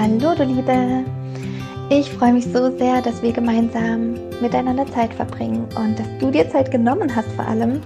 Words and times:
Hallo 0.00 0.34
du 0.34 0.44
Liebe! 0.44 1.04
Ich 1.90 2.08
freue 2.08 2.32
mich 2.32 2.46
so 2.46 2.74
sehr, 2.78 3.02
dass 3.02 3.20
wir 3.20 3.32
gemeinsam 3.32 4.14
miteinander 4.40 4.86
Zeit 4.86 5.12
verbringen 5.12 5.68
und 5.76 5.98
dass 5.98 6.06
du 6.18 6.30
dir 6.30 6.48
Zeit 6.48 6.70
genommen 6.70 7.14
hast, 7.14 7.30
vor 7.32 7.46
allem 7.46 7.82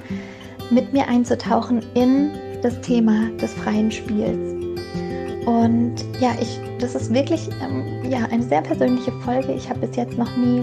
mit 0.71 0.93
mir 0.93 1.09
einzutauchen 1.09 1.85
in 1.95 2.31
das 2.63 2.81
Thema 2.83 3.31
des 3.43 3.53
freien 3.55 3.91
Spiels. 3.91 4.39
Und 5.45 5.97
ja, 6.21 6.31
ich, 6.41 6.61
das 6.79 6.95
ist 6.95 7.13
wirklich 7.13 7.49
ähm, 7.61 8.09
ja, 8.09 8.29
eine 8.31 8.45
sehr 8.45 8.63
persönliche 8.63 9.11
Folge. 9.23 9.53
Ich 9.53 9.69
habe 9.69 9.85
bis 9.85 9.97
jetzt 9.97 10.17
noch 10.17 10.37
nie 10.37 10.63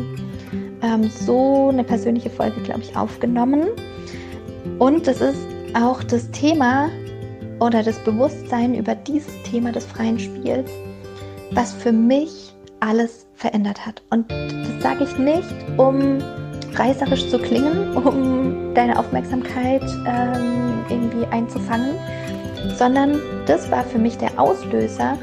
ähm, 0.81 1.09
so 1.09 1.67
eine 1.67 1.83
persönliche 1.83 2.29
Folge, 2.29 2.61
glaube 2.61 2.83
ich, 2.83 2.95
aufgenommen. 2.95 3.67
Und 4.79 5.05
das 5.05 5.19
ist 5.19 5.45
auch 5.73 6.01
das 6.01 6.31
Thema 6.31 6.87
oder 7.59 7.83
das 7.83 7.99
Bewusstsein 8.05 8.73
über 8.73 8.95
dieses 8.95 9.33
Thema 9.43 9.73
des 9.73 9.83
freien 9.83 10.17
Spiels 10.17 10.71
was 11.51 11.73
für 11.73 11.91
mich 11.91 12.53
alles 12.79 13.27
verändert 13.35 13.85
hat. 13.85 14.01
Und 14.09 14.29
das 14.31 14.81
sage 14.81 15.03
ich 15.03 15.17
nicht, 15.17 15.47
um 15.77 16.19
reißerisch 16.73 17.29
zu 17.29 17.37
klingen, 17.37 17.95
um 18.05 18.73
deine 18.73 18.97
Aufmerksamkeit 18.97 19.83
ähm, 20.07 20.85
irgendwie 20.89 21.25
einzufangen, 21.27 21.95
sondern 22.77 23.19
das 23.45 23.69
war 23.71 23.83
für 23.83 23.97
mich 23.97 24.17
der 24.17 24.39
Auslöser, 24.39 25.17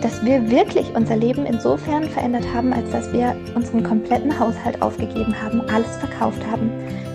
dass 0.00 0.24
wir 0.24 0.50
wirklich 0.50 0.94
unser 0.94 1.16
Leben 1.16 1.46
insofern 1.46 2.04
verändert 2.04 2.44
haben, 2.52 2.72
als 2.72 2.90
dass 2.90 3.12
wir 3.12 3.36
unseren 3.54 3.82
kompletten 3.82 4.36
Haushalt 4.38 4.80
aufgegeben 4.82 5.34
haben, 5.40 5.60
alles 5.68 5.96
verkauft 5.98 6.40
haben, 6.50 6.70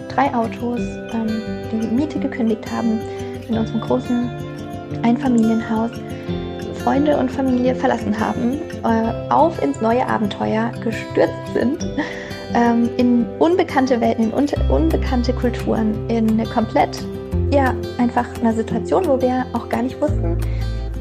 drei 0.10 0.34
Autos, 0.34 0.80
ähm, 1.14 1.28
die 1.72 1.88
Miete 1.88 2.20
gekündigt 2.20 2.66
haben 2.72 3.00
in 3.48 3.58
unserem 3.58 3.82
großen 3.82 4.30
Einfamilienhaus 5.04 5.92
Freunde 6.88 7.18
und 7.18 7.30
Familie 7.30 7.76
verlassen 7.76 8.18
haben, 8.18 8.62
äh, 8.86 9.30
auf 9.30 9.62
ins 9.62 9.82
neue 9.82 10.08
Abenteuer 10.08 10.72
gestürzt 10.82 11.34
sind, 11.54 11.86
ähm, 12.56 12.90
in 12.96 13.26
unbekannte 13.40 14.00
Welten, 14.00 14.32
in 14.32 14.34
un 14.34 14.48
unbekannte 14.70 15.34
Kulturen, 15.34 16.10
in 16.10 16.30
eine 16.30 16.46
komplett, 16.46 16.98
ja, 17.52 17.76
einfach 17.98 18.26
eine 18.40 18.54
Situation, 18.54 19.06
wo 19.06 19.20
wir 19.20 19.46
auch 19.52 19.68
gar 19.68 19.82
nicht 19.82 20.00
wussten, 20.00 20.38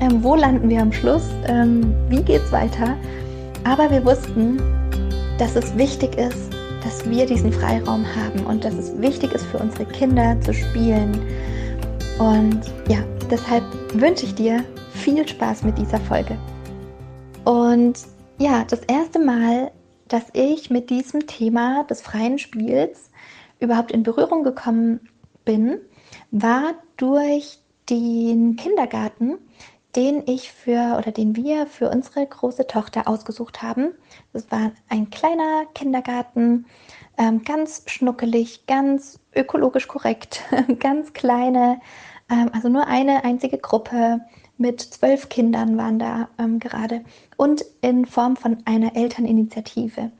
ähm, 0.00 0.24
wo 0.24 0.34
landen 0.34 0.68
wir 0.68 0.82
am 0.82 0.90
Schluss, 0.90 1.22
ähm, 1.46 1.94
wie 2.08 2.20
geht's 2.24 2.50
weiter. 2.50 2.96
Aber 3.62 3.88
wir 3.88 4.04
wussten, 4.04 4.60
dass 5.38 5.54
es 5.54 5.78
wichtig 5.78 6.18
ist, 6.18 6.52
dass 6.82 7.08
wir 7.08 7.26
diesen 7.26 7.52
Freiraum 7.52 8.04
haben 8.04 8.44
und 8.44 8.64
dass 8.64 8.74
es 8.74 9.00
wichtig 9.00 9.32
ist 9.34 9.44
für 9.44 9.58
unsere 9.58 9.84
Kinder 9.84 10.36
zu 10.40 10.52
spielen. 10.52 11.16
Und 12.18 12.60
ja, 12.88 12.98
deshalb 13.30 13.62
wünsche 13.94 14.26
ich 14.26 14.34
dir 14.34 14.64
viel 14.96 15.26
Spaß 15.26 15.62
mit 15.62 15.78
dieser 15.78 16.00
Folge. 16.00 16.36
Und 17.44 18.00
ja, 18.38 18.64
das 18.64 18.80
erste 18.80 19.18
Mal, 19.18 19.70
dass 20.08 20.24
ich 20.32 20.70
mit 20.70 20.90
diesem 20.90 21.26
Thema 21.26 21.84
des 21.84 22.00
freien 22.00 22.38
Spiels 22.38 23.10
überhaupt 23.60 23.92
in 23.92 24.02
Berührung 24.02 24.42
gekommen 24.42 25.00
bin, 25.44 25.78
war 26.30 26.74
durch 26.96 27.60
den 27.88 28.56
Kindergarten, 28.56 29.38
den 29.94 30.22
ich 30.26 30.52
für 30.52 30.96
oder 30.98 31.12
den 31.12 31.36
wir 31.36 31.66
für 31.66 31.88
unsere 31.88 32.26
große 32.26 32.66
Tochter 32.66 33.08
ausgesucht 33.08 33.62
haben. 33.62 33.92
Das 34.32 34.50
war 34.50 34.72
ein 34.88 35.08
kleiner 35.10 35.64
Kindergarten, 35.74 36.66
ähm, 37.16 37.42
ganz 37.44 37.84
schnuckelig, 37.86 38.66
ganz 38.66 39.18
ökologisch 39.34 39.88
korrekt, 39.88 40.42
ganz 40.80 41.12
kleine, 41.14 41.80
ähm, 42.30 42.50
also 42.52 42.68
nur 42.68 42.86
eine 42.86 43.24
einzige 43.24 43.56
Gruppe, 43.56 44.20
mit 44.58 44.80
zwölf 44.80 45.28
Kindern 45.28 45.76
waren 45.76 45.98
da 45.98 46.28
ähm, 46.38 46.58
gerade 46.58 47.04
und 47.36 47.64
in 47.82 48.06
Form 48.06 48.36
von 48.36 48.58
einer 48.64 48.96
Elterninitiative. 48.96 50.10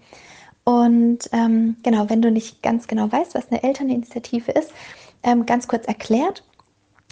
Und 0.64 1.30
ähm, 1.32 1.76
genau, 1.82 2.10
wenn 2.10 2.22
du 2.22 2.30
nicht 2.30 2.62
ganz 2.62 2.88
genau 2.88 3.10
weißt, 3.10 3.34
was 3.34 3.50
eine 3.50 3.62
Elterninitiative 3.62 4.50
ist, 4.52 4.72
ähm, 5.22 5.46
ganz 5.46 5.68
kurz 5.68 5.86
erklärt. 5.86 6.42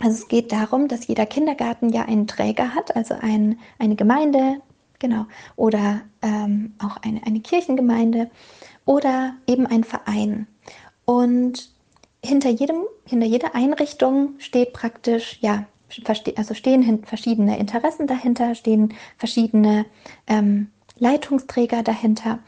Also 0.00 0.22
es 0.22 0.28
geht 0.28 0.50
darum, 0.50 0.88
dass 0.88 1.06
jeder 1.06 1.24
Kindergarten 1.24 1.90
ja 1.90 2.02
einen 2.02 2.26
Träger 2.26 2.74
hat, 2.74 2.96
also 2.96 3.14
ein, 3.14 3.60
eine 3.78 3.94
Gemeinde, 3.94 4.60
genau, 4.98 5.26
oder 5.54 6.00
ähm, 6.20 6.74
auch 6.84 6.96
eine, 7.02 7.24
eine 7.24 7.40
Kirchengemeinde 7.40 8.28
oder 8.86 9.36
eben 9.46 9.66
ein 9.66 9.84
Verein. 9.84 10.48
Und 11.04 11.70
hinter 12.24 12.50
jedem, 12.50 12.84
hinter 13.06 13.26
jeder 13.26 13.54
Einrichtung 13.54 14.34
steht 14.38 14.72
praktisch 14.72 15.38
ja 15.42 15.66
also 16.36 16.54
stehen 16.54 17.04
verschiedene 17.04 17.58
Interessen 17.58 18.06
dahinter, 18.06 18.54
stehen 18.54 18.94
verschiedene 19.16 19.86
ähm, 20.26 20.70
Leitungsträger 20.98 21.82
dahinter. 21.82 22.38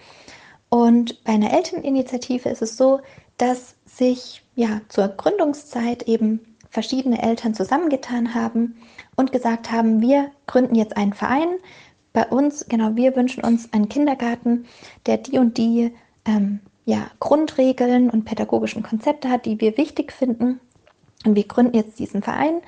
Und 0.69 1.23
bei 1.25 1.33
einer 1.33 1.53
Elterninitiative 1.53 2.49
ist 2.49 2.63
es 2.63 2.77
so, 2.77 3.01
dass 3.39 3.77
sich 3.85 4.43
ja 4.55 4.81
zur 4.89 5.09
Gründungszeit 5.09 6.05
eben 6.05 6.57
verschiedene 6.71 7.23
Eltern 7.23 7.55
zusammengetan 7.55 8.35
haben 8.35 8.77
und 9.15 9.33
gesagt 9.33 9.71
haben, 9.71 10.01
wir 10.01 10.31
gründen 10.47 10.75
jetzt 10.75 10.97
einen 10.97 11.13
Verein. 11.13 11.49
Bei 12.13 12.27
uns, 12.27 12.67
genau, 12.69 12.97
wir 12.97 13.15
wünschen 13.17 13.45
uns 13.45 13.73
einen 13.73 13.89
Kindergarten, 13.89 14.67
der 15.07 15.19
die 15.19 15.39
und 15.39 15.57
die 15.59 15.95
ähm, 16.25 16.61
ja, 16.85 17.11
Grundregeln 17.21 18.11
und 18.11 18.25
pädagogischen 18.25 18.83
Konzepte 18.83 19.29
hat, 19.29 19.47
die 19.47 19.61
wir 19.61 19.77
wichtig 19.77 20.13
finden. 20.13 20.61
Und 21.25 21.35
wir 21.35 21.45
gründen 21.45 21.77
jetzt 21.77 21.99
diesen 21.99 22.23
Verein 22.23 22.63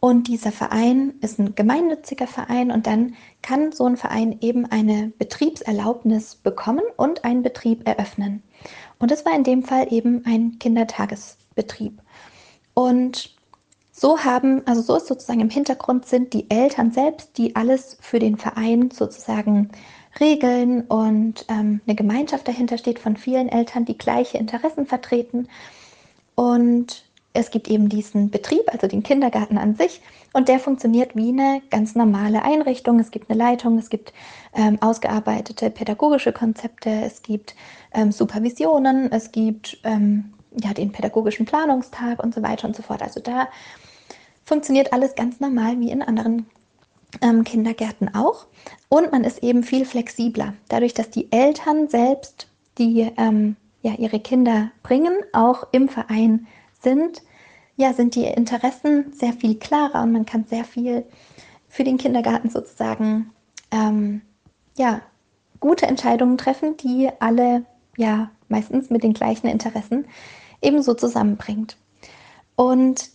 und 0.00 0.28
dieser 0.28 0.52
Verein 0.52 1.14
ist 1.20 1.40
ein 1.40 1.54
gemeinnütziger 1.56 2.28
Verein 2.28 2.70
und 2.70 2.86
dann 2.86 3.14
kann 3.42 3.72
so 3.72 3.84
ein 3.84 3.96
Verein 3.96 4.38
eben 4.40 4.64
eine 4.66 5.12
Betriebserlaubnis 5.18 6.36
bekommen 6.36 6.84
und 6.96 7.24
einen 7.24 7.42
Betrieb 7.42 7.86
eröffnen. 7.88 8.42
Und 9.00 9.10
das 9.10 9.24
war 9.24 9.34
in 9.34 9.42
dem 9.42 9.64
Fall 9.64 9.92
eben 9.92 10.24
ein 10.24 10.58
Kindertagesbetrieb. 10.60 12.00
Und 12.74 13.34
so 13.90 14.20
haben, 14.20 14.64
also 14.66 14.82
so 14.82 14.96
ist 14.96 15.08
sozusagen 15.08 15.40
im 15.40 15.50
Hintergrund 15.50 16.06
sind 16.06 16.32
die 16.32 16.48
Eltern 16.48 16.92
selbst, 16.92 17.36
die 17.36 17.56
alles 17.56 17.98
für 18.00 18.20
den 18.20 18.36
Verein 18.36 18.92
sozusagen 18.92 19.70
regeln 20.20 20.82
und 20.82 21.44
ähm, 21.48 21.80
eine 21.86 21.96
Gemeinschaft 21.96 22.46
dahinter 22.46 22.78
steht 22.78 23.00
von 23.00 23.16
vielen 23.16 23.48
Eltern, 23.48 23.84
die 23.84 23.98
gleiche 23.98 24.38
Interessen 24.38 24.86
vertreten. 24.86 25.48
Und 26.36 27.07
es 27.38 27.50
gibt 27.50 27.68
eben 27.68 27.88
diesen 27.88 28.30
Betrieb, 28.30 28.62
also 28.72 28.88
den 28.88 29.02
Kindergarten 29.02 29.58
an 29.58 29.76
sich, 29.76 30.00
und 30.32 30.48
der 30.48 30.58
funktioniert 30.58 31.14
wie 31.16 31.28
eine 31.28 31.62
ganz 31.70 31.94
normale 31.94 32.42
Einrichtung. 32.42 32.98
Es 32.98 33.10
gibt 33.10 33.30
eine 33.30 33.38
Leitung, 33.38 33.78
es 33.78 33.88
gibt 33.90 34.12
ähm, 34.54 34.78
ausgearbeitete 34.82 35.70
pädagogische 35.70 36.32
Konzepte, 36.32 36.90
es 36.90 37.22
gibt 37.22 37.54
ähm, 37.94 38.12
Supervisionen, 38.12 39.10
es 39.12 39.32
gibt 39.32 39.78
ähm, 39.84 40.34
ja, 40.62 40.74
den 40.74 40.92
pädagogischen 40.92 41.46
Planungstag 41.46 42.22
und 42.22 42.34
so 42.34 42.42
weiter 42.42 42.66
und 42.66 42.76
so 42.76 42.82
fort. 42.82 43.02
Also 43.02 43.20
da 43.20 43.48
funktioniert 44.44 44.92
alles 44.92 45.14
ganz 45.14 45.40
normal 45.40 45.78
wie 45.80 45.90
in 45.90 46.02
anderen 46.02 46.46
ähm, 47.22 47.44
Kindergärten 47.44 48.14
auch. 48.14 48.46
Und 48.88 49.12
man 49.12 49.24
ist 49.24 49.42
eben 49.42 49.62
viel 49.62 49.84
flexibler, 49.84 50.54
dadurch, 50.68 50.92
dass 50.92 51.10
die 51.10 51.30
Eltern 51.30 51.88
selbst, 51.88 52.48
die 52.78 53.10
ähm, 53.16 53.56
ja, 53.82 53.94
ihre 53.94 54.18
Kinder 54.20 54.70
bringen, 54.82 55.14
auch 55.32 55.68
im 55.72 55.88
Verein 55.88 56.46
sind, 56.82 57.22
ja, 57.78 57.94
sind 57.94 58.16
die 58.16 58.24
Interessen 58.24 59.12
sehr 59.12 59.32
viel 59.32 59.54
klarer 59.54 60.02
und 60.02 60.12
man 60.12 60.26
kann 60.26 60.44
sehr 60.44 60.64
viel 60.64 61.04
für 61.68 61.84
den 61.84 61.96
Kindergarten 61.96 62.50
sozusagen 62.50 63.30
ähm, 63.70 64.20
ja, 64.76 65.00
gute 65.60 65.86
Entscheidungen 65.86 66.38
treffen, 66.38 66.76
die 66.76 67.08
alle 67.20 67.64
ja 67.96 68.30
meistens 68.48 68.90
mit 68.90 69.04
den 69.04 69.12
gleichen 69.12 69.46
Interessen 69.46 70.06
ebenso 70.60 70.94
zusammenbringt. 70.94 71.76
Und 72.56 73.10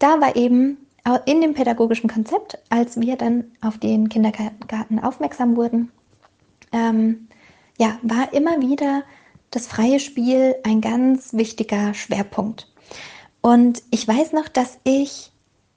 da 0.00 0.20
war 0.20 0.34
eben 0.34 0.78
in 1.24 1.40
dem 1.40 1.54
pädagogischen 1.54 2.10
Konzept, 2.10 2.58
als 2.70 3.00
wir 3.00 3.16
dann 3.16 3.52
auf 3.60 3.78
den 3.78 4.08
Kindergarten 4.08 4.98
aufmerksam 4.98 5.56
wurden, 5.56 5.92
ähm, 6.72 7.28
ja, 7.78 7.98
war 8.02 8.32
immer 8.32 8.60
wieder 8.60 9.04
das 9.52 9.68
freie 9.68 10.00
Spiel 10.00 10.56
ein 10.64 10.80
ganz 10.80 11.34
wichtiger 11.34 11.94
Schwerpunkt. 11.94 12.71
Und 13.42 13.82
ich 13.90 14.08
weiß 14.08 14.32
noch, 14.32 14.48
dass 14.48 14.78
ich 14.84 15.30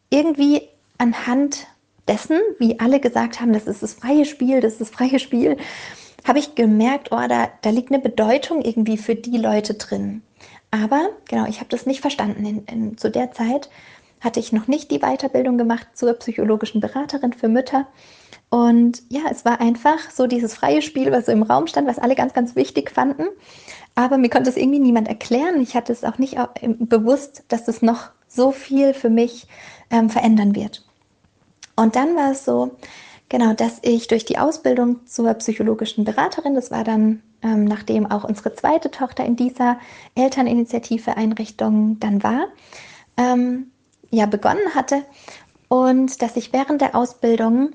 irgendwie 0.09 0.61
anhand 0.97 1.67
dessen, 2.07 2.39
wie 2.59 2.79
alle 2.79 2.99
gesagt 2.99 3.41
haben, 3.41 3.51
das 3.51 3.67
ist 3.67 3.83
das 3.83 3.95
freie 3.95 4.25
Spiel, 4.25 4.61
das 4.61 4.73
ist 4.73 4.81
das 4.81 4.89
freie 4.91 5.19
Spiel, 5.19 5.57
habe 6.25 6.39
ich 6.39 6.55
gemerkt, 6.55 7.09
oh, 7.11 7.27
da, 7.27 7.49
da 7.61 7.69
liegt 7.71 7.91
eine 7.91 8.01
Bedeutung 8.01 8.61
irgendwie 8.61 8.97
für 8.97 9.15
die 9.15 9.37
Leute 9.37 9.73
drin. 9.73 10.21
Aber 10.71 11.09
genau, 11.27 11.47
ich 11.47 11.59
habe 11.59 11.69
das 11.69 11.85
nicht 11.85 12.01
verstanden. 12.01 12.45
In, 12.45 12.65
in, 12.65 12.97
zu 12.97 13.09
der 13.09 13.31
Zeit 13.31 13.69
hatte 14.21 14.39
ich 14.39 14.51
noch 14.51 14.67
nicht 14.67 14.91
die 14.91 14.99
Weiterbildung 14.99 15.57
gemacht 15.57 15.87
zur 15.93 16.13
psychologischen 16.13 16.81
Beraterin 16.81 17.33
für 17.33 17.47
Mütter. 17.47 17.87
Und 18.55 19.03
ja, 19.09 19.23
es 19.29 19.43
war 19.43 19.59
einfach 19.59 20.09
so 20.11 20.27
dieses 20.27 20.53
freie 20.53 20.81
Spiel, 20.81 21.11
was 21.11 21.25
so 21.25 21.33
im 21.33 21.43
Raum 21.43 21.67
stand, 21.67 21.89
was 21.89 21.99
alle 21.99 22.15
ganz, 22.15 22.31
ganz 22.31 22.55
wichtig 22.55 22.89
fanden. 22.89 23.25
Aber 23.95 24.17
mir 24.17 24.29
konnte 24.29 24.49
es 24.49 24.55
irgendwie 24.55 24.79
niemand 24.79 25.09
erklären. 25.09 25.59
Ich 25.59 25.75
hatte 25.75 25.91
es 25.91 26.05
auch 26.05 26.19
nicht 26.19 26.37
bewusst, 26.63 27.43
dass 27.49 27.67
es 27.67 27.81
noch 27.81 28.11
so 28.29 28.53
viel 28.53 28.93
für 28.93 29.09
mich 29.09 29.47
ähm, 29.89 30.09
verändern 30.09 30.55
wird. 30.55 30.85
Und 31.75 31.97
dann 31.97 32.15
war 32.15 32.31
es 32.31 32.45
so, 32.45 32.77
genau, 33.27 33.51
dass 33.51 33.79
ich 33.81 34.07
durch 34.07 34.23
die 34.23 34.37
Ausbildung 34.37 35.05
zur 35.05 35.33
psychologischen 35.33 36.05
Beraterin, 36.05 36.55
das 36.55 36.71
war 36.71 36.85
dann, 36.85 37.23
ähm, 37.41 37.65
nachdem 37.65 38.09
auch 38.09 38.23
unsere 38.23 38.55
zweite 38.55 38.89
Tochter 38.89 39.25
in 39.25 39.35
dieser 39.35 39.79
Elterninitiative-Einrichtung 40.15 41.99
dann 41.99 42.23
war, 42.23 42.47
ähm, 43.17 43.71
ja, 44.11 44.27
begonnen 44.27 44.75
hatte 44.75 45.03
und 45.67 46.21
dass 46.21 46.37
ich 46.37 46.53
während 46.53 46.79
der 46.79 46.95
Ausbildung 46.95 47.71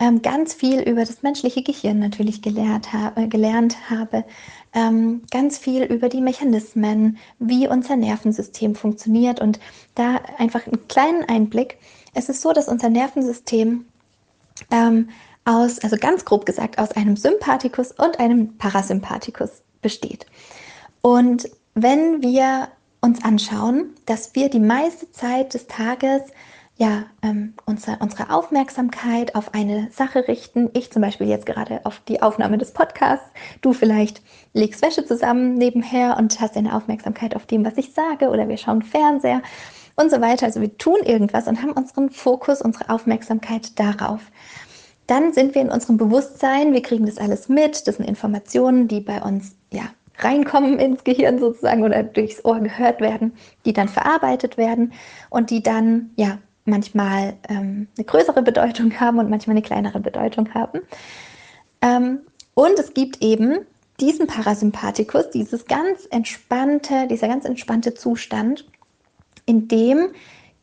ähm, 0.00 0.22
ganz 0.22 0.54
viel 0.54 0.80
über 0.80 1.04
das 1.04 1.22
menschliche 1.22 1.62
Gehirn 1.62 1.98
natürlich 1.98 2.42
gelehrt, 2.42 2.92
habe, 2.92 3.28
gelernt 3.28 3.90
habe, 3.90 4.24
ähm, 4.72 5.22
ganz 5.30 5.58
viel 5.58 5.84
über 5.84 6.08
die 6.08 6.20
Mechanismen, 6.20 7.18
wie 7.38 7.68
unser 7.68 7.96
Nervensystem 7.96 8.74
funktioniert 8.74 9.40
und 9.40 9.60
da 9.94 10.20
einfach 10.38 10.66
einen 10.66 10.88
kleinen 10.88 11.24
Einblick. 11.24 11.78
Es 12.12 12.28
ist 12.28 12.42
so, 12.42 12.52
dass 12.52 12.68
unser 12.68 12.88
Nervensystem 12.88 13.84
ähm, 14.70 15.10
aus, 15.44 15.78
also 15.80 15.96
ganz 15.96 16.24
grob 16.24 16.46
gesagt, 16.46 16.78
aus 16.78 16.92
einem 16.92 17.16
Sympathikus 17.16 17.92
und 17.92 18.18
einem 18.18 18.56
Parasympathikus 18.56 19.62
besteht. 19.80 20.26
Und 21.02 21.48
wenn 21.74 22.22
wir 22.22 22.68
uns 23.00 23.22
anschauen, 23.22 23.90
dass 24.06 24.34
wir 24.34 24.48
die 24.48 24.60
meiste 24.60 25.10
Zeit 25.10 25.54
des 25.54 25.66
Tages 25.66 26.22
ja, 26.76 27.04
ähm, 27.22 27.54
unsere, 27.66 27.98
unsere 28.00 28.30
Aufmerksamkeit 28.30 29.36
auf 29.36 29.54
eine 29.54 29.88
Sache 29.92 30.26
richten. 30.26 30.70
Ich 30.72 30.90
zum 30.90 31.02
Beispiel 31.02 31.28
jetzt 31.28 31.46
gerade 31.46 31.80
auf 31.84 32.00
die 32.08 32.20
Aufnahme 32.20 32.58
des 32.58 32.72
Podcasts. 32.72 33.26
Du 33.60 33.72
vielleicht 33.72 34.22
legst 34.54 34.82
Wäsche 34.82 35.06
zusammen 35.06 35.54
nebenher 35.54 36.16
und 36.18 36.40
hast 36.40 36.56
deine 36.56 36.74
Aufmerksamkeit 36.74 37.36
auf 37.36 37.46
dem, 37.46 37.64
was 37.64 37.76
ich 37.76 37.92
sage 37.92 38.28
oder 38.28 38.48
wir 38.48 38.56
schauen 38.56 38.82
Fernseher 38.82 39.40
und 39.94 40.10
so 40.10 40.20
weiter. 40.20 40.46
Also 40.46 40.60
wir 40.60 40.76
tun 40.76 40.98
irgendwas 41.04 41.46
und 41.46 41.62
haben 41.62 41.72
unseren 41.72 42.10
Fokus, 42.10 42.60
unsere 42.60 42.90
Aufmerksamkeit 42.90 43.78
darauf. 43.78 44.20
Dann 45.06 45.32
sind 45.32 45.54
wir 45.54 45.62
in 45.62 45.70
unserem 45.70 45.96
Bewusstsein, 45.96 46.72
wir 46.72 46.82
kriegen 46.82 47.06
das 47.06 47.18
alles 47.18 47.48
mit, 47.48 47.86
das 47.86 47.96
sind 47.96 48.08
Informationen, 48.08 48.88
die 48.88 49.00
bei 49.00 49.22
uns 49.22 49.54
ja 49.70 49.82
reinkommen 50.18 50.78
ins 50.78 51.04
Gehirn 51.04 51.38
sozusagen 51.38 51.84
oder 51.84 52.02
durchs 52.02 52.44
Ohr 52.44 52.60
gehört 52.60 53.00
werden, 53.00 53.34
die 53.64 53.72
dann 53.72 53.88
verarbeitet 53.88 54.56
werden 54.56 54.92
und 55.28 55.50
die 55.50 55.62
dann 55.62 56.10
ja 56.16 56.38
manchmal 56.64 57.34
ähm, 57.48 57.88
eine 57.96 58.04
größere 58.04 58.42
Bedeutung 58.42 58.98
haben 59.00 59.18
und 59.18 59.30
manchmal 59.30 59.54
eine 59.54 59.62
kleinere 59.62 60.00
Bedeutung 60.00 60.52
haben. 60.54 60.80
Ähm, 61.82 62.20
und 62.54 62.78
es 62.78 62.94
gibt 62.94 63.22
eben 63.22 63.58
diesen 64.00 64.26
Parasympathikus, 64.26 65.30
dieses 65.30 65.66
ganz 65.66 66.06
entspannte, 66.10 67.06
dieser 67.08 67.28
ganz 67.28 67.44
entspannte 67.44 67.94
Zustand, 67.94 68.66
in 69.46 69.68
dem 69.68 70.08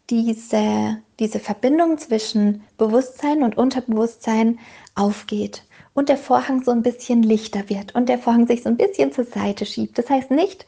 diese, 0.09 0.97
diese 1.19 1.39
Verbindung 1.39 1.97
zwischen 1.97 2.63
Bewusstsein 2.77 3.43
und 3.43 3.57
Unterbewusstsein 3.57 4.59
aufgeht 4.95 5.63
und 5.93 6.09
der 6.09 6.17
Vorhang 6.17 6.63
so 6.63 6.71
ein 6.71 6.81
bisschen 6.81 7.23
lichter 7.23 7.69
wird 7.69 7.95
und 7.95 8.09
der 8.09 8.19
Vorhang 8.19 8.47
sich 8.47 8.63
so 8.63 8.69
ein 8.69 8.77
bisschen 8.77 9.13
zur 9.13 9.25
Seite 9.25 9.65
schiebt. 9.65 9.97
Das 9.97 10.09
heißt 10.09 10.31
nicht, 10.31 10.65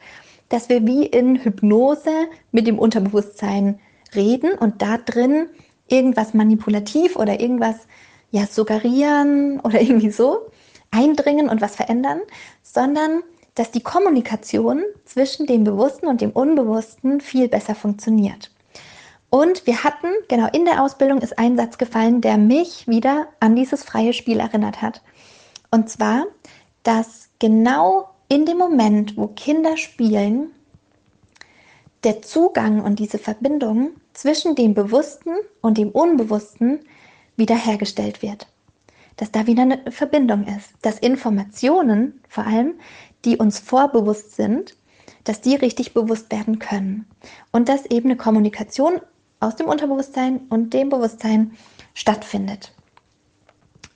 dass 0.48 0.68
wir 0.68 0.86
wie 0.86 1.06
in 1.06 1.36
Hypnose 1.36 2.28
mit 2.52 2.66
dem 2.66 2.78
Unterbewusstsein 2.78 3.78
reden 4.16 4.52
und 4.58 4.82
da 4.82 4.98
drin 4.98 5.48
irgendwas 5.88 6.34
manipulativ 6.34 7.16
oder 7.16 7.40
irgendwas 7.40 7.76
ja 8.30 8.46
suggerieren 8.46 9.60
oder 9.64 9.80
irgendwie 9.80 10.10
so 10.10 10.46
eindringen 10.90 11.48
und 11.48 11.60
was 11.60 11.76
verändern, 11.76 12.20
sondern 12.62 13.22
dass 13.54 13.70
die 13.70 13.82
Kommunikation 13.82 14.82
zwischen 15.04 15.46
dem 15.46 15.64
Bewussten 15.64 16.06
und 16.06 16.20
dem 16.20 16.30
Unbewussten 16.30 17.20
viel 17.20 17.48
besser 17.48 17.74
funktioniert. 17.74 18.50
Und 19.30 19.66
wir 19.66 19.82
hatten, 19.82 20.08
genau 20.28 20.48
in 20.52 20.64
der 20.64 20.82
Ausbildung 20.82 21.18
ist 21.18 21.38
ein 21.38 21.56
Satz 21.56 21.78
gefallen, 21.78 22.20
der 22.20 22.36
mich 22.36 22.86
wieder 22.86 23.26
an 23.40 23.56
dieses 23.56 23.82
freie 23.82 24.12
Spiel 24.12 24.38
erinnert 24.38 24.80
hat. 24.80 25.02
Und 25.70 25.90
zwar, 25.90 26.26
dass 26.84 27.28
genau 27.40 28.10
in 28.28 28.46
dem 28.46 28.58
Moment, 28.58 29.16
wo 29.16 29.26
Kinder 29.28 29.76
spielen, 29.76 30.52
der 32.04 32.22
Zugang 32.22 32.80
und 32.80 32.98
diese 32.98 33.18
Verbindung 33.18 33.92
zwischen 34.14 34.54
dem 34.54 34.74
Bewussten 34.74 35.30
und 35.60 35.76
dem 35.76 35.90
Unbewussten 35.90 36.80
wiederhergestellt 37.36 38.22
wird. 38.22 38.46
Dass 39.16 39.30
da 39.30 39.46
wieder 39.46 39.62
eine 39.62 39.90
Verbindung 39.90 40.46
ist. 40.46 40.70
Dass 40.82 40.98
Informationen, 40.98 42.20
vor 42.28 42.46
allem, 42.46 42.74
die 43.24 43.36
uns 43.36 43.58
vorbewusst 43.58 44.34
sind, 44.36 44.76
dass 45.24 45.40
die 45.40 45.54
richtig 45.54 45.94
bewusst 45.94 46.30
werden 46.32 46.58
können. 46.58 47.06
Und 47.52 47.68
dass 47.68 47.86
eben 47.86 48.08
eine 48.08 48.16
Kommunikation 48.16 49.00
aus 49.40 49.56
dem 49.56 49.66
Unterbewusstsein 49.66 50.46
und 50.48 50.72
dem 50.72 50.88
Bewusstsein 50.88 51.56
stattfindet. 51.94 52.72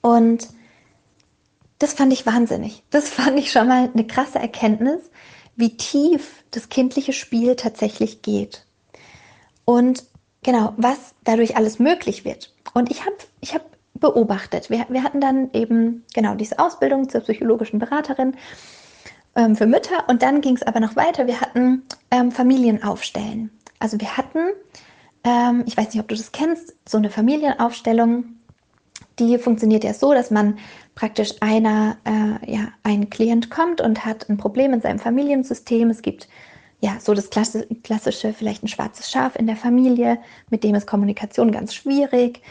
Und 0.00 0.48
das 1.78 1.92
fand 1.92 2.12
ich 2.12 2.26
wahnsinnig. 2.26 2.82
Das 2.90 3.08
fand 3.08 3.38
ich 3.38 3.50
schon 3.50 3.68
mal 3.68 3.90
eine 3.92 4.06
krasse 4.06 4.38
Erkenntnis, 4.38 5.10
wie 5.56 5.76
tief 5.76 6.44
das 6.50 6.68
kindliche 6.68 7.12
Spiel 7.12 7.56
tatsächlich 7.56 8.22
geht. 8.22 8.64
Und 9.68 10.04
genau, 10.42 10.72
was 10.78 11.14
dadurch 11.24 11.58
alles 11.58 11.78
möglich 11.78 12.24
wird. 12.24 12.54
Und 12.72 12.90
ich 12.90 13.04
habe 13.04 13.16
ich 13.42 13.52
hab 13.52 13.60
beobachtet, 13.92 14.70
wir, 14.70 14.86
wir 14.88 15.02
hatten 15.02 15.20
dann 15.20 15.50
eben 15.52 16.06
genau 16.14 16.36
diese 16.36 16.58
Ausbildung 16.58 17.10
zur 17.10 17.20
psychologischen 17.20 17.78
Beraterin 17.78 18.34
ähm, 19.36 19.56
für 19.56 19.66
Mütter 19.66 20.08
und 20.08 20.22
dann 20.22 20.40
ging 20.40 20.56
es 20.56 20.62
aber 20.62 20.80
noch 20.80 20.96
weiter. 20.96 21.26
Wir 21.26 21.42
hatten 21.42 21.82
ähm, 22.10 22.32
Familienaufstellen. 22.32 23.50
Also 23.78 24.00
wir 24.00 24.16
hatten, 24.16 24.38
ähm, 25.24 25.64
ich 25.66 25.76
weiß 25.76 25.92
nicht, 25.92 26.00
ob 26.00 26.08
du 26.08 26.14
das 26.14 26.32
kennst, 26.32 26.74
so 26.88 26.96
eine 26.96 27.10
Familienaufstellung, 27.10 28.24
die 29.18 29.36
funktioniert 29.36 29.84
ja 29.84 29.92
so, 29.92 30.14
dass 30.14 30.30
man 30.30 30.58
praktisch 30.94 31.34
einer, 31.40 31.98
äh, 32.04 32.50
ja, 32.50 32.68
ein 32.84 33.10
Klient 33.10 33.50
kommt 33.50 33.82
und 33.82 34.06
hat 34.06 34.30
ein 34.30 34.38
Problem 34.38 34.72
in 34.72 34.80
seinem 34.80 34.98
Familiensystem. 34.98 35.90
Es 35.90 36.00
gibt 36.00 36.26
ja 36.80 36.98
so 37.00 37.14
das 37.14 37.30
klassische, 37.30 38.32
vielleicht 38.32 38.62
ein 38.62 38.68
schwarzes 38.68 39.10
Schaf 39.10 39.36
in 39.36 39.46
der 39.46 39.56
Familie, 39.56 40.18
mit 40.50 40.64
dem 40.64 40.74
ist 40.74 40.86
Kommunikation 40.86 41.52
ganz 41.52 41.74
schwierig. 41.74 42.42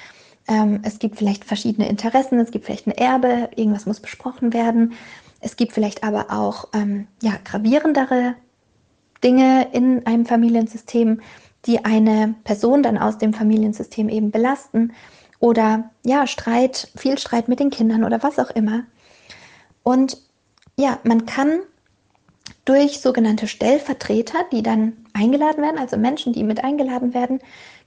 Ähm, 0.47 0.81
es 0.83 0.99
gibt 0.99 1.17
vielleicht 1.17 1.45
verschiedene 1.45 1.89
Interessen, 1.89 2.39
es 2.39 2.51
gibt 2.51 2.65
vielleicht 2.65 2.87
ein 2.87 2.91
Erbe, 2.91 3.49
irgendwas 3.55 3.85
muss 3.85 3.99
besprochen 3.99 4.53
werden. 4.53 4.93
Es 5.39 5.55
gibt 5.55 5.73
vielleicht 5.73 6.03
aber 6.03 6.31
auch 6.31 6.69
ähm, 6.73 7.07
ja, 7.21 7.33
gravierendere 7.43 8.35
Dinge 9.23 9.67
in 9.71 10.05
einem 10.05 10.25
Familiensystem, 10.25 11.21
die 11.65 11.83
eine 11.85 12.35
Person 12.43 12.83
dann 12.83 12.97
aus 12.97 13.17
dem 13.17 13.33
Familiensystem 13.33 14.09
eben 14.09 14.31
belasten 14.31 14.93
oder 15.39 15.89
ja, 16.03 16.27
Streit, 16.27 16.89
viel 16.95 17.17
Streit 17.17 17.47
mit 17.47 17.59
den 17.59 17.69
Kindern 17.69 18.03
oder 18.03 18.23
was 18.23 18.39
auch 18.39 18.49
immer. 18.51 18.83
Und 19.83 20.17
ja, 20.77 20.99
man 21.03 21.25
kann 21.25 21.59
durch 22.65 22.99
sogenannte 22.99 23.47
Stellvertreter, 23.47 24.39
die 24.51 24.63
dann 24.63 25.05
eingeladen 25.13 25.63
werden, 25.63 25.77
also 25.77 25.97
Menschen, 25.97 26.33
die 26.33 26.43
mit 26.43 26.63
eingeladen 26.63 27.13
werden, 27.13 27.39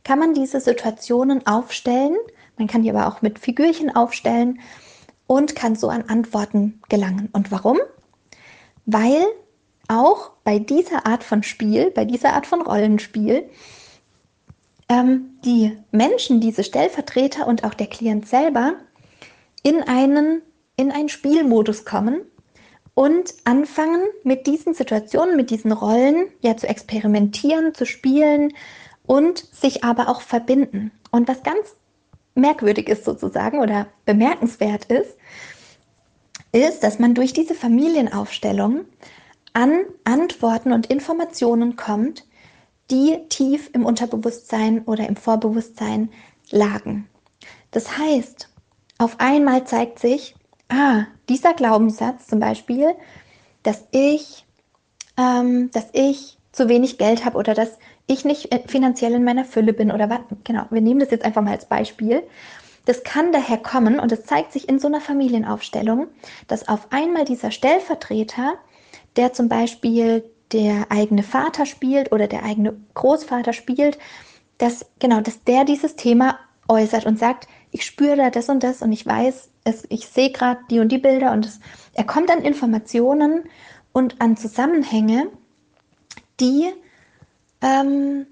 kann 0.05 0.19
man 0.19 0.35
diese 0.35 0.61
Situationen 0.61 1.47
aufstellen. 1.47 2.17
Man 2.57 2.67
kann 2.67 2.83
die 2.83 2.91
aber 2.91 3.07
auch 3.09 3.23
mit 3.23 3.39
Figürchen 3.39 3.95
aufstellen 3.95 4.61
und 5.27 5.55
kann 5.55 5.77
so 5.77 5.89
an 5.89 6.05
Antworten 6.09 6.81
gelangen. 6.89 7.29
Und 7.33 7.53
warum? 7.53 7.79
Weil 8.87 9.25
auch 9.89 10.31
bei 10.45 10.59
dieser 10.59 11.07
Art 11.07 11.25
von 11.25 11.43
Spiel, 11.43 11.91
bei 11.91 12.05
dieser 12.05 12.33
Art 12.33 12.47
von 12.47 12.63
Rollenspiel, 12.63 13.49
ähm, 14.89 15.39
die 15.45 15.77
Menschen, 15.91 16.41
diese 16.41 16.65
Stellvertreter 16.65 17.47
und 17.47 17.65
auch 17.65 17.75
der 17.75 17.87
Klient 17.87 18.27
selber 18.27 18.75
in 19.63 19.83
einen, 19.83 20.43
in 20.77 20.91
einen 20.91 21.09
Spielmodus 21.09 21.85
kommen 21.85 22.23
und 22.95 23.35
anfangen 23.45 24.03
mit 24.25 24.47
diesen 24.47 24.75
Situationen, 24.75 25.37
mit 25.37 25.51
diesen 25.51 25.73
Rollen 25.73 26.29
ja 26.41 26.57
zu 26.57 26.69
experimentieren, 26.69 27.75
zu 27.75 27.87
spielen 27.87 28.53
und 29.07 29.39
sich 29.39 29.85
aber 29.85 30.09
auch 30.09 30.21
verbinden. 30.21 30.91
Und 31.11 31.29
was 31.29 31.43
ganz 31.43 31.77
merkwürdig 32.35 32.89
ist 32.89 33.05
sozusagen 33.05 33.61
oder 33.61 33.87
bemerkenswert 34.05 34.87
ist, 34.87 35.17
ist, 36.53 36.83
dass 36.83 36.99
man 36.99 37.15
durch 37.15 37.33
diese 37.33 37.55
Familienaufstellung 37.55 38.85
an 39.53 39.83
Antworten 40.05 40.73
und 40.73 40.87
Informationen 40.87 41.77
kommt, 41.77 42.25
die 42.91 43.19
tief 43.29 43.71
im 43.73 43.85
Unterbewusstsein 43.85 44.83
oder 44.85 45.09
im 45.09 45.17
Vorbewusstsein 45.17 46.11
lagen. 46.51 47.09
Das 47.71 47.99
heißt, 47.99 48.49
auf 48.99 49.21
einmal 49.21 49.65
zeigt 49.65 49.99
sich, 50.01 50.35
ah, 50.71 51.07
dieser 51.29 51.55
Glaubenssatz 51.55 52.27
zum 52.27 52.41
Beispiel, 52.41 52.95
dass 53.63 53.85
ich, 53.91 54.47
ähm, 55.17 55.71
dass 55.73 55.89
ich 55.93 56.39
zu 56.53 56.69
wenig 56.69 56.99
Geld 56.99 57.25
habe 57.25 57.37
oder 57.37 57.55
dass 57.55 57.79
ich 58.07 58.25
nicht 58.25 58.53
äh, 58.53 58.61
finanziell 58.67 59.13
in 59.13 59.25
meiner 59.25 59.45
Fülle 59.45 59.73
bin 59.73 59.91
oder 59.91 60.11
was, 60.11 60.21
genau, 60.45 60.65
wir 60.71 60.81
nehmen 60.81 61.01
das 61.01 61.11
jetzt 61.11 61.25
einfach 61.25 61.43
mal 61.43 61.53
als 61.53 61.67
Beispiel. 61.67 62.23
Das 62.87 63.05
kann 63.05 63.31
daher 63.31 63.59
kommen 63.59 64.01
und 64.01 64.11
es 64.11 64.25
zeigt 64.25 64.53
sich 64.53 64.69
in 64.69 64.79
so 64.79 64.89
einer 64.89 65.01
Familienaufstellung, 65.01 66.09
dass 66.49 66.67
auf 66.69 66.89
einmal 66.91 67.25
dieser 67.25 67.51
Stellvertreter, 67.51 68.55
der 69.17 69.33
zum 69.33 69.49
Beispiel 69.49 70.25
der 70.53 70.87
eigene 70.91 71.23
Vater 71.23 71.67
spielt 71.67 72.11
oder 72.11 72.27
der 72.27 72.43
eigene 72.43 72.77
Großvater 72.95 73.53
spielt, 73.53 73.99
dass 74.59 74.87
genau, 74.99 75.21
dass 75.21 75.45
der 75.45 75.65
dieses 75.65 75.95
Thema 75.97 76.39
äußert 76.69 77.07
und 77.07 77.19
sagt, 77.19 77.47
ich 77.71 77.85
spüre 77.85 78.17
da 78.17 78.31
das 78.31 78.49
und 78.49 78.63
das 78.63 78.83
und 78.83 78.93
ich 78.93 79.07
weiß, 79.07 79.50
es, 79.65 79.85
ich 79.89 80.07
sehe 80.07 80.31
gerade 80.31 80.61
die 80.71 80.81
und 80.81 80.91
die 80.91 80.99
Bilder 80.99 81.33
und 81.33 81.47
es, 81.47 81.61
er 81.95 82.05
kommt 82.05 82.31
an 82.31 82.43
Informationen 82.43 83.45
und 83.93 84.21
an 84.21 84.37
Zusammenhänge, 84.37 85.29
die 86.39 86.71
ähm, 87.63 88.27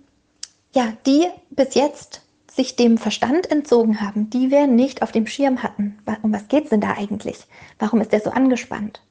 ja, 0.72 0.92
die 1.06 1.26
bis 1.50 1.74
jetzt 1.74 2.22
sich 2.50 2.76
dem 2.76 2.98
Verstand 2.98 3.50
entzogen 3.50 4.00
haben, 4.00 4.30
die 4.30 4.50
wir 4.50 4.66
nicht 4.66 5.02
auf 5.02 5.12
dem 5.12 5.26
Schirm 5.26 5.62
hatten. 5.62 5.98
Um 6.22 6.32
was 6.32 6.48
geht 6.48 6.64
es 6.64 6.70
denn 6.70 6.80
da 6.80 6.92
eigentlich? 6.92 7.46
Warum 7.78 8.00
ist 8.00 8.12
der 8.12 8.20
so 8.20 8.30
angespannt? 8.30 9.02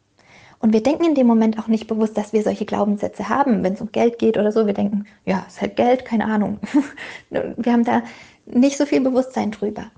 Und 0.59 0.74
wir 0.74 0.81
denken 0.81 1.05
in 1.05 1.15
dem 1.15 1.27
Moment 1.27 1.59
auch 1.59 1.67
nicht 1.67 1.88
bewusst, 1.88 2.17
dass 2.17 2.33
wir 2.33 2.41
solche 2.41 2.65
Glaubenssätze 2.65 3.29
haben, 3.29 3.63
wenn 3.63 3.74
es 3.74 3.81
um 3.81 3.91
Geld 3.91 4.17
geht 4.17 4.38
oder 4.38 4.51
so. 4.51 4.65
Wir 4.65 4.74
denken, 4.74 5.05
ja, 5.25 5.45
ist 5.47 5.62
halt 5.62 5.75
Geld, 5.75 6.03
keine 6.03 6.25
Ahnung. 6.25 6.59
wir 7.29 7.71
haben 7.71 7.83
da 7.83 8.01
nicht 8.45 8.77
so 8.77 8.86
viel 8.86 9.01
Bewusstsein 9.01 9.51
drüber. 9.51 9.91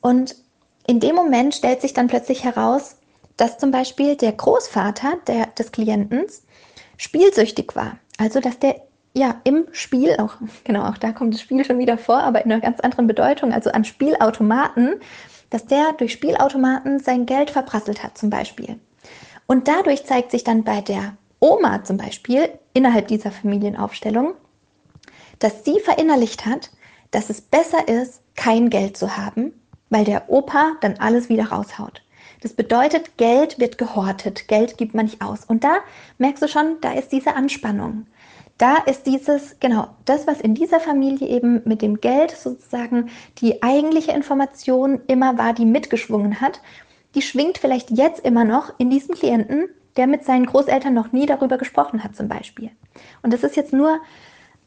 Und 0.00 0.36
in 0.86 1.00
dem 1.00 1.14
Moment 1.14 1.54
stellt 1.54 1.80
sich 1.80 1.94
dann 1.94 2.08
plötzlich 2.08 2.44
heraus, 2.44 2.96
dass 3.36 3.58
zum 3.58 3.70
Beispiel 3.70 4.16
der 4.16 4.32
Großvater 4.32 5.18
der, 5.26 5.46
des 5.46 5.72
Klienten 5.72 6.24
spielsüchtig 6.96 7.74
war. 7.74 7.98
Also, 8.18 8.40
dass 8.40 8.58
der 8.58 8.80
ja 9.14 9.40
im 9.44 9.66
Spiel, 9.72 10.16
auch 10.18 10.36
genau, 10.64 10.88
auch 10.88 10.98
da 10.98 11.12
kommt 11.12 11.34
das 11.34 11.40
Spiel 11.40 11.64
schon 11.64 11.78
wieder 11.78 11.98
vor, 11.98 12.22
aber 12.22 12.44
in 12.44 12.52
einer 12.52 12.60
ganz 12.60 12.80
anderen 12.80 13.06
Bedeutung, 13.06 13.52
also 13.52 13.70
an 13.70 13.84
Spielautomaten, 13.84 15.00
dass 15.50 15.66
der 15.66 15.92
durch 15.92 16.12
Spielautomaten 16.12 16.98
sein 16.98 17.26
Geld 17.26 17.50
verprasselt 17.50 18.02
hat, 18.02 18.18
zum 18.18 18.30
Beispiel. 18.30 18.78
Und 19.46 19.68
dadurch 19.68 20.04
zeigt 20.04 20.30
sich 20.30 20.42
dann 20.42 20.64
bei 20.64 20.80
der 20.80 21.16
Oma 21.38 21.84
zum 21.84 21.96
Beispiel 21.96 22.48
innerhalb 22.72 23.08
dieser 23.08 23.30
Familienaufstellung, 23.30 24.34
dass 25.38 25.64
sie 25.64 25.78
verinnerlicht 25.80 26.46
hat, 26.46 26.70
dass 27.10 27.30
es 27.30 27.40
besser 27.40 27.86
ist, 27.86 28.22
kein 28.34 28.70
Geld 28.70 28.96
zu 28.96 29.16
haben, 29.16 29.52
weil 29.90 30.04
der 30.04 30.30
Opa 30.30 30.72
dann 30.80 30.96
alles 30.98 31.28
wieder 31.28 31.46
raushaut. 31.46 32.02
Das 32.40 32.52
bedeutet, 32.52 33.16
Geld 33.16 33.58
wird 33.58 33.78
gehortet, 33.78 34.48
Geld 34.48 34.76
gibt 34.76 34.94
man 34.94 35.06
nicht 35.06 35.22
aus. 35.22 35.44
Und 35.44 35.64
da 35.64 35.78
merkst 36.18 36.42
du 36.42 36.48
schon, 36.48 36.76
da 36.80 36.92
ist 36.92 37.10
diese 37.10 37.34
Anspannung. 37.34 38.06
Da 38.58 38.76
ist 38.76 39.06
dieses, 39.06 39.58
genau, 39.60 39.88
das, 40.04 40.26
was 40.26 40.40
in 40.40 40.54
dieser 40.54 40.78
Familie 40.78 41.26
eben 41.26 41.62
mit 41.64 41.82
dem 41.82 42.00
Geld 42.00 42.30
sozusagen 42.30 43.10
die 43.38 43.62
eigentliche 43.62 44.12
Information 44.12 45.00
immer 45.08 45.38
war, 45.38 45.54
die 45.54 45.64
mitgeschwungen 45.64 46.40
hat, 46.40 46.60
die 47.14 47.22
schwingt 47.22 47.58
vielleicht 47.58 47.90
jetzt 47.90 48.24
immer 48.24 48.44
noch 48.44 48.72
in 48.78 48.90
diesem 48.90 49.14
Klienten, 49.14 49.68
der 49.96 50.06
mit 50.06 50.24
seinen 50.24 50.46
Großeltern 50.46 50.94
noch 50.94 51.12
nie 51.12 51.26
darüber 51.26 51.58
gesprochen 51.58 52.04
hat 52.04 52.14
zum 52.14 52.28
Beispiel. 52.28 52.70
Und 53.22 53.32
das 53.32 53.42
ist 53.42 53.56
jetzt 53.56 53.72
nur 53.72 54.00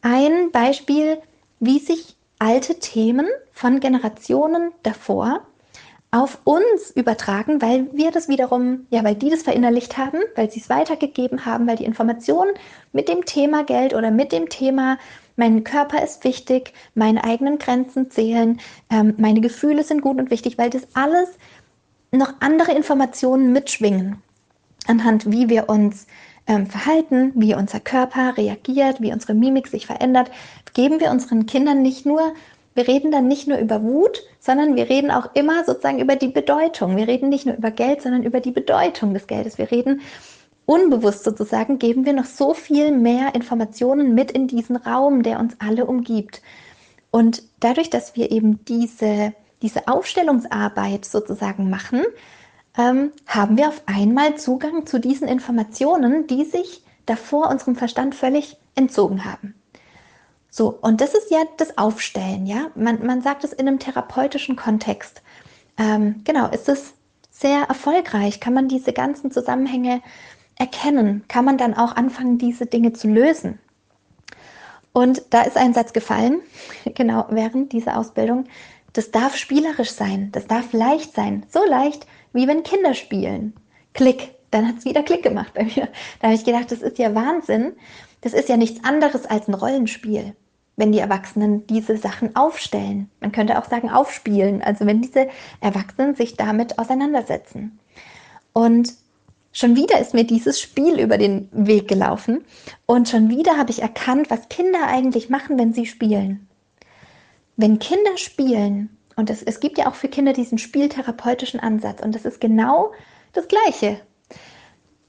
ein 0.02 0.52
Beispiel, 0.52 1.20
wie 1.60 1.80
sich 1.80 2.17
alte 2.40 2.80
Themen 2.80 3.28
von 3.52 3.80
Generationen 3.80 4.72
davor 4.84 5.42
auf 6.12 6.40
uns 6.46 6.92
übertragen, 6.92 7.62
weil 7.62 7.88
wir 7.94 8.12
das 8.12 8.30
wiederum, 8.30 8.88
ja, 8.90 9.04
weil 9.04 9.16
die 9.16 9.30
das 9.30 9.44
verinnerlicht 9.44 9.98
haben, 9.98 10.20
weil 10.36 10.50
sie 10.50 10.62
es 10.62 10.70
weitergegeben 10.70 11.46
haben, 11.46 11.68
weil 11.68 11.76
die 11.76 11.86
Informationen 11.86 12.54
mit 12.94 13.10
dem 13.10 13.26
Thema 13.26 13.64
Geld 13.64 13.94
oder 13.94 14.10
mit 14.10 14.32
dem 14.32 14.50
Thema 14.50 14.98
mein 15.36 15.64
Körper 15.64 16.04
ist 16.04 16.24
wichtig, 16.24 16.74
meine 16.96 17.24
eigenen 17.24 17.60
Grenzen 17.60 18.10
zählen, 18.10 18.60
ähm, 18.90 19.14
meine 19.18 19.42
Gefühle 19.42 19.84
sind 19.84 20.02
gut 20.02 20.18
und 20.18 20.32
wichtig, 20.32 20.58
weil 20.58 20.70
das 20.70 20.88
alles 20.96 21.30
noch 22.12 22.34
andere 22.40 22.72
Informationen 22.72 23.52
mitschwingen, 23.52 24.22
anhand 24.88 25.32
wie 25.32 25.50
wir 25.50 25.70
uns 25.70 26.08
ähm, 26.48 26.66
verhalten, 26.66 27.34
wie 27.36 27.54
unser 27.54 27.80
Körper 27.80 28.38
reagiert, 28.38 29.02
wie 29.02 29.12
unsere 29.12 29.34
Mimik 29.34 29.68
sich 29.68 29.86
verändert, 29.86 30.32
geben 30.78 31.02
wir 31.02 31.12
unseren 31.12 31.46
Kindern 31.46 31.82
nicht 31.82 32.06
nur, 32.06 32.34
wir 32.74 32.88
reden 32.88 33.12
dann 33.12 33.28
nicht 33.28 33.48
nur 33.48 33.58
über 33.58 33.84
Wut, 33.84 34.24
sondern 34.40 34.78
wir 34.78 34.90
reden 34.90 35.12
auch 35.12 35.36
immer 35.36 35.66
sozusagen 35.66 36.00
über 36.00 36.16
die 36.16 36.30
Bedeutung. 36.30 36.96
Wir 36.96 37.08
reden 37.08 37.28
nicht 37.28 37.46
nur 37.46 37.56
über 37.56 37.72
Geld, 37.72 38.02
sondern 38.02 38.24
über 38.24 38.40
die 38.40 38.52
Bedeutung 38.52 39.14
des 39.14 39.28
Geldes. 39.28 39.58
Wir 39.58 39.70
reden 39.70 40.00
unbewusst 40.66 41.26
sozusagen, 41.26 41.80
geben 41.80 42.06
wir 42.06 42.14
noch 42.14 42.26
so 42.26 42.54
viel 42.54 42.94
mehr 42.94 43.36
Informationen 43.36 44.16
mit 44.16 44.32
in 44.32 44.48
diesen 44.48 44.78
Raum, 44.78 45.24
der 45.24 45.40
uns 45.40 45.56
alle 45.60 45.86
umgibt. 45.86 46.42
Und 47.12 47.44
dadurch, 47.60 47.90
dass 47.90 48.16
wir 48.16 48.32
eben 48.32 48.64
diese 48.66 49.34
diese 49.62 49.88
Aufstellungsarbeit 49.88 51.06
sozusagen 51.06 51.70
machen, 51.70 52.04
ähm, 52.78 53.12
haben 53.26 53.58
wir 53.58 53.70
auf 53.70 53.82
einmal 53.86 54.36
Zugang 54.38 54.86
zu 54.86 55.00
diesen 55.00 55.28
Informationen, 55.28 56.28
die 56.28 56.46
sich 56.46 56.84
davor 57.06 57.50
unserem 57.50 57.76
Verstand 57.76 58.14
völlig 58.14 58.58
entzogen 58.76 59.26
haben. 59.26 59.56
So, 60.58 60.70
und 60.82 61.02
das 61.02 61.14
ist 61.14 61.30
ja 61.30 61.44
das 61.58 61.78
Aufstellen, 61.78 62.48
ja. 62.48 62.72
Man, 62.74 63.06
man 63.06 63.22
sagt 63.22 63.44
es 63.44 63.54
in 63.54 63.68
einem 63.68 63.78
therapeutischen 63.78 64.56
Kontext. 64.56 65.22
Ähm, 65.78 66.22
genau, 66.24 66.50
ist 66.50 66.68
es 66.68 66.96
sehr 67.30 67.66
erfolgreich? 67.70 68.40
Kann 68.40 68.56
man 68.56 68.68
diese 68.68 68.92
ganzen 68.92 69.30
Zusammenhänge 69.30 70.02
erkennen? 70.56 71.24
Kann 71.28 71.46
man 71.46 71.60
dann 71.60 71.76
auch 71.76 71.96
anfangen, 71.96 72.40
diese 72.40 72.66
Dinge 72.66 72.92
zu 72.94 73.08
lösen? 73.08 73.60
Und 74.94 75.22
da 75.30 75.44
ist 75.44 75.58
ein 75.58 75.76
Satz 75.76 75.94
gefallen, 75.94 76.42
genau 76.96 77.28
während 77.30 77.72
dieser 77.72 77.96
Ausbildung, 77.96 78.46
das 78.94 79.12
darf 79.12 79.36
spielerisch 79.36 79.92
sein, 79.92 80.32
das 80.32 80.48
darf 80.48 80.74
leicht 80.74 81.14
sein, 81.14 81.46
so 81.52 81.64
leicht, 81.68 82.08
wie 82.34 82.48
wenn 82.48 82.64
Kinder 82.64 82.96
spielen. 82.96 83.54
Klick, 83.94 84.34
dann 84.50 84.68
hat 84.68 84.80
es 84.80 84.86
wieder 84.86 85.04
Klick 85.04 85.22
gemacht 85.22 85.54
bei 85.54 85.66
mir. 85.66 85.88
Da 86.20 86.30
habe 86.30 86.34
ich 86.34 86.46
gedacht, 86.46 86.72
das 86.72 86.82
ist 86.82 86.98
ja 86.98 87.14
Wahnsinn. 87.14 87.74
Das 88.22 88.34
ist 88.34 88.50
ja 88.50 88.58
nichts 88.58 88.84
anderes 88.84 89.28
als 89.28 89.48
ein 89.48 89.54
Rollenspiel, 89.54 90.36
wenn 90.78 90.92
die 90.92 91.00
Erwachsenen 91.00 91.68
diese 91.68 91.98
Sachen 91.98 92.36
aufstellen. 92.36 93.10
Man 93.20 93.32
könnte 93.32 93.60
auch 93.60 93.66
sagen 93.66 93.90
aufspielen, 93.90 94.62
also 94.62 94.86
wenn 94.86 95.02
diese 95.02 95.28
Erwachsenen 95.60 96.16
sich 96.16 96.38
damit 96.38 96.80
auseinandersetzen. 96.80 97.80
Und 98.54 98.94
schon 99.52 99.76
wieder 99.76 100.00
ist 100.00 100.14
mir 100.14 100.24
dieses 100.24 100.62
Spiel 100.62 101.00
über 101.00 101.18
den 101.18 101.50
Weg 101.52 101.88
gelaufen 101.88 102.46
und 102.86 103.10
schon 103.10 103.30
wieder 103.30 103.58
habe 103.58 103.72
ich 103.72 103.82
erkannt, 103.82 104.30
was 104.30 104.50
Kinder 104.50 104.88
eigentlich 104.88 105.30
machen, 105.30 105.58
wenn 105.58 105.74
sie 105.74 105.88
spielen. 105.88 106.48
Wenn 107.58 107.80
Kinder 107.80 108.16
spielen, 108.18 108.96
und 109.16 109.32
es, 109.32 109.42
es 109.42 109.60
gibt 109.60 109.80
ja 109.80 109.88
auch 109.90 109.96
für 109.96 110.10
Kinder 110.10 110.32
diesen 110.32 110.60
spieltherapeutischen 110.60 111.60
Ansatz, 111.60 112.02
und 112.02 112.14
das 112.14 112.24
ist 112.24 112.40
genau 112.40 112.92
das 113.34 113.48
Gleiche 113.48 114.00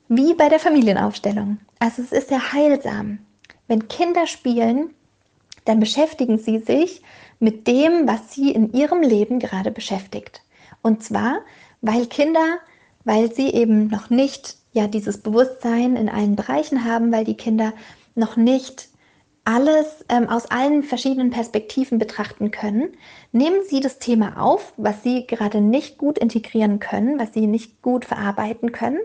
wie 0.09 0.33
bei 0.33 0.49
der 0.49 0.59
Familienaufstellung. 0.59 1.59
Also 1.79 2.01
es 2.01 2.13
ist 2.13 2.29
sehr 2.29 2.53
heilsam. 2.53 3.19
Wenn 3.67 3.89
Kinder 3.89 4.27
spielen, 4.27 4.95
dann 5.69 5.81
beschäftigen 5.81 6.39
sie 6.39 6.59
sich 6.59 7.03
mit 7.39 7.67
dem, 7.67 8.09
was 8.09 8.33
sie 8.35 8.51
in 8.51 8.73
ihrem 8.73 9.03
Leben 9.03 9.39
gerade 9.39 9.71
beschäftigt. 9.71 10.43
Und 10.83 11.03
zwar, 11.03 11.41
weil 11.83 12.07
Kinder, 12.07 12.59
weil 13.05 13.33
sie 13.33 13.51
eben 13.51 13.89
noch 13.89 14.11
nicht 14.11 14.57
ja 14.73 14.87
dieses 14.87 15.19
Bewusstsein 15.19 15.97
in 15.97 16.09
allen 16.09 16.37
Bereichen 16.37 16.85
haben, 16.85 17.13
weil 17.13 17.25
die 17.25 17.37
Kinder 17.37 17.75
noch 18.15 18.37
nicht 18.37 18.89
alles 19.45 20.05
ähm, 20.09 20.29
aus 20.29 20.51
allen 20.51 20.83
verschiedenen 20.83 21.31
Perspektiven 21.31 21.99
betrachten 21.99 22.51
können. 22.51 22.91
Nehmen 23.33 23.61
Sie 23.69 23.81
das 23.81 23.99
Thema 23.99 24.41
auf, 24.41 24.75
was 24.77 25.03
Sie 25.03 25.27
gerade 25.27 25.61
nicht 25.61 25.99
gut 25.99 26.19
integrieren 26.19 26.81
können, 26.81 27.19
was 27.19 27.33
Sie 27.33 27.47
nicht 27.47 27.81
gut 27.83 28.05
verarbeiten 28.05 28.73
können. 28.73 28.99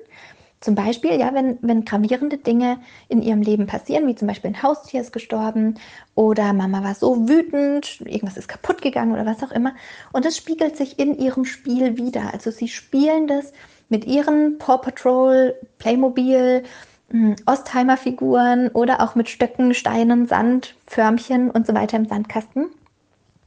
Zum 0.64 0.76
Beispiel, 0.76 1.20
ja, 1.20 1.34
wenn, 1.34 1.58
wenn 1.62 1.84
gravierende 1.84 2.38
Dinge 2.38 2.80
in 3.10 3.22
Ihrem 3.22 3.42
Leben 3.42 3.68
passieren, 3.68 4.08
wie 4.08 4.16
zum 4.16 4.30
Beispiel 4.30 4.52
ein 4.52 4.64
Haustier 4.64 5.02
ist 5.02 5.12
gestorben 5.12 5.76
oder 6.16 6.54
Mama 6.54 6.82
war 6.86 6.96
so 6.96 7.28
wütend, 7.28 8.00
irgendwas 8.00 8.38
ist 8.38 8.48
kaputt 8.48 8.82
gegangen 8.82 9.12
oder 9.12 9.26
was 9.26 9.44
auch 9.44 9.52
immer. 9.52 9.76
Und 10.14 10.24
das 10.24 10.38
spiegelt 10.38 10.78
sich 10.78 11.00
in 11.00 11.18
Ihrem 11.20 11.44
Spiel 11.44 11.98
wieder. 11.98 12.34
Also 12.34 12.50
Sie 12.50 12.70
spielen 12.70 13.28
das 13.28 13.52
mit 13.90 14.06
Ihren 14.06 14.58
Paw 14.58 14.78
Patrol, 14.78 15.54
Playmobil, 15.80 16.64
hm, 17.10 17.36
Ostheimer-Figuren 17.46 18.70
oder 18.70 19.02
auch 19.02 19.16
mit 19.16 19.28
Stöcken, 19.28 19.74
Steinen, 19.74 20.28
Sand, 20.28 20.78
Förmchen 20.88 21.52
und 21.52 21.68
so 21.68 21.74
weiter 21.74 21.98
im 21.98 22.06
Sandkasten 22.06 22.68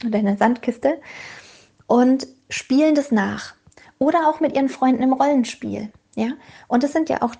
oder 0.05 0.19
in 0.19 0.25
der 0.25 0.37
Sandkiste 0.37 0.99
und 1.87 2.27
spielen 2.51 2.93
das 2.93 3.11
nach. 3.11 3.55
Oder 3.97 4.29
auch 4.29 4.39
mit 4.39 4.53
ihren 4.53 4.69
Freunden 4.69 5.01
im 5.01 5.13
Rollenspiel. 5.13 5.91
Ja? 6.17 6.31
Und 6.67 6.83
das 6.83 6.91
sind 6.91 7.09
ja 7.09 7.21
auch 7.21 7.35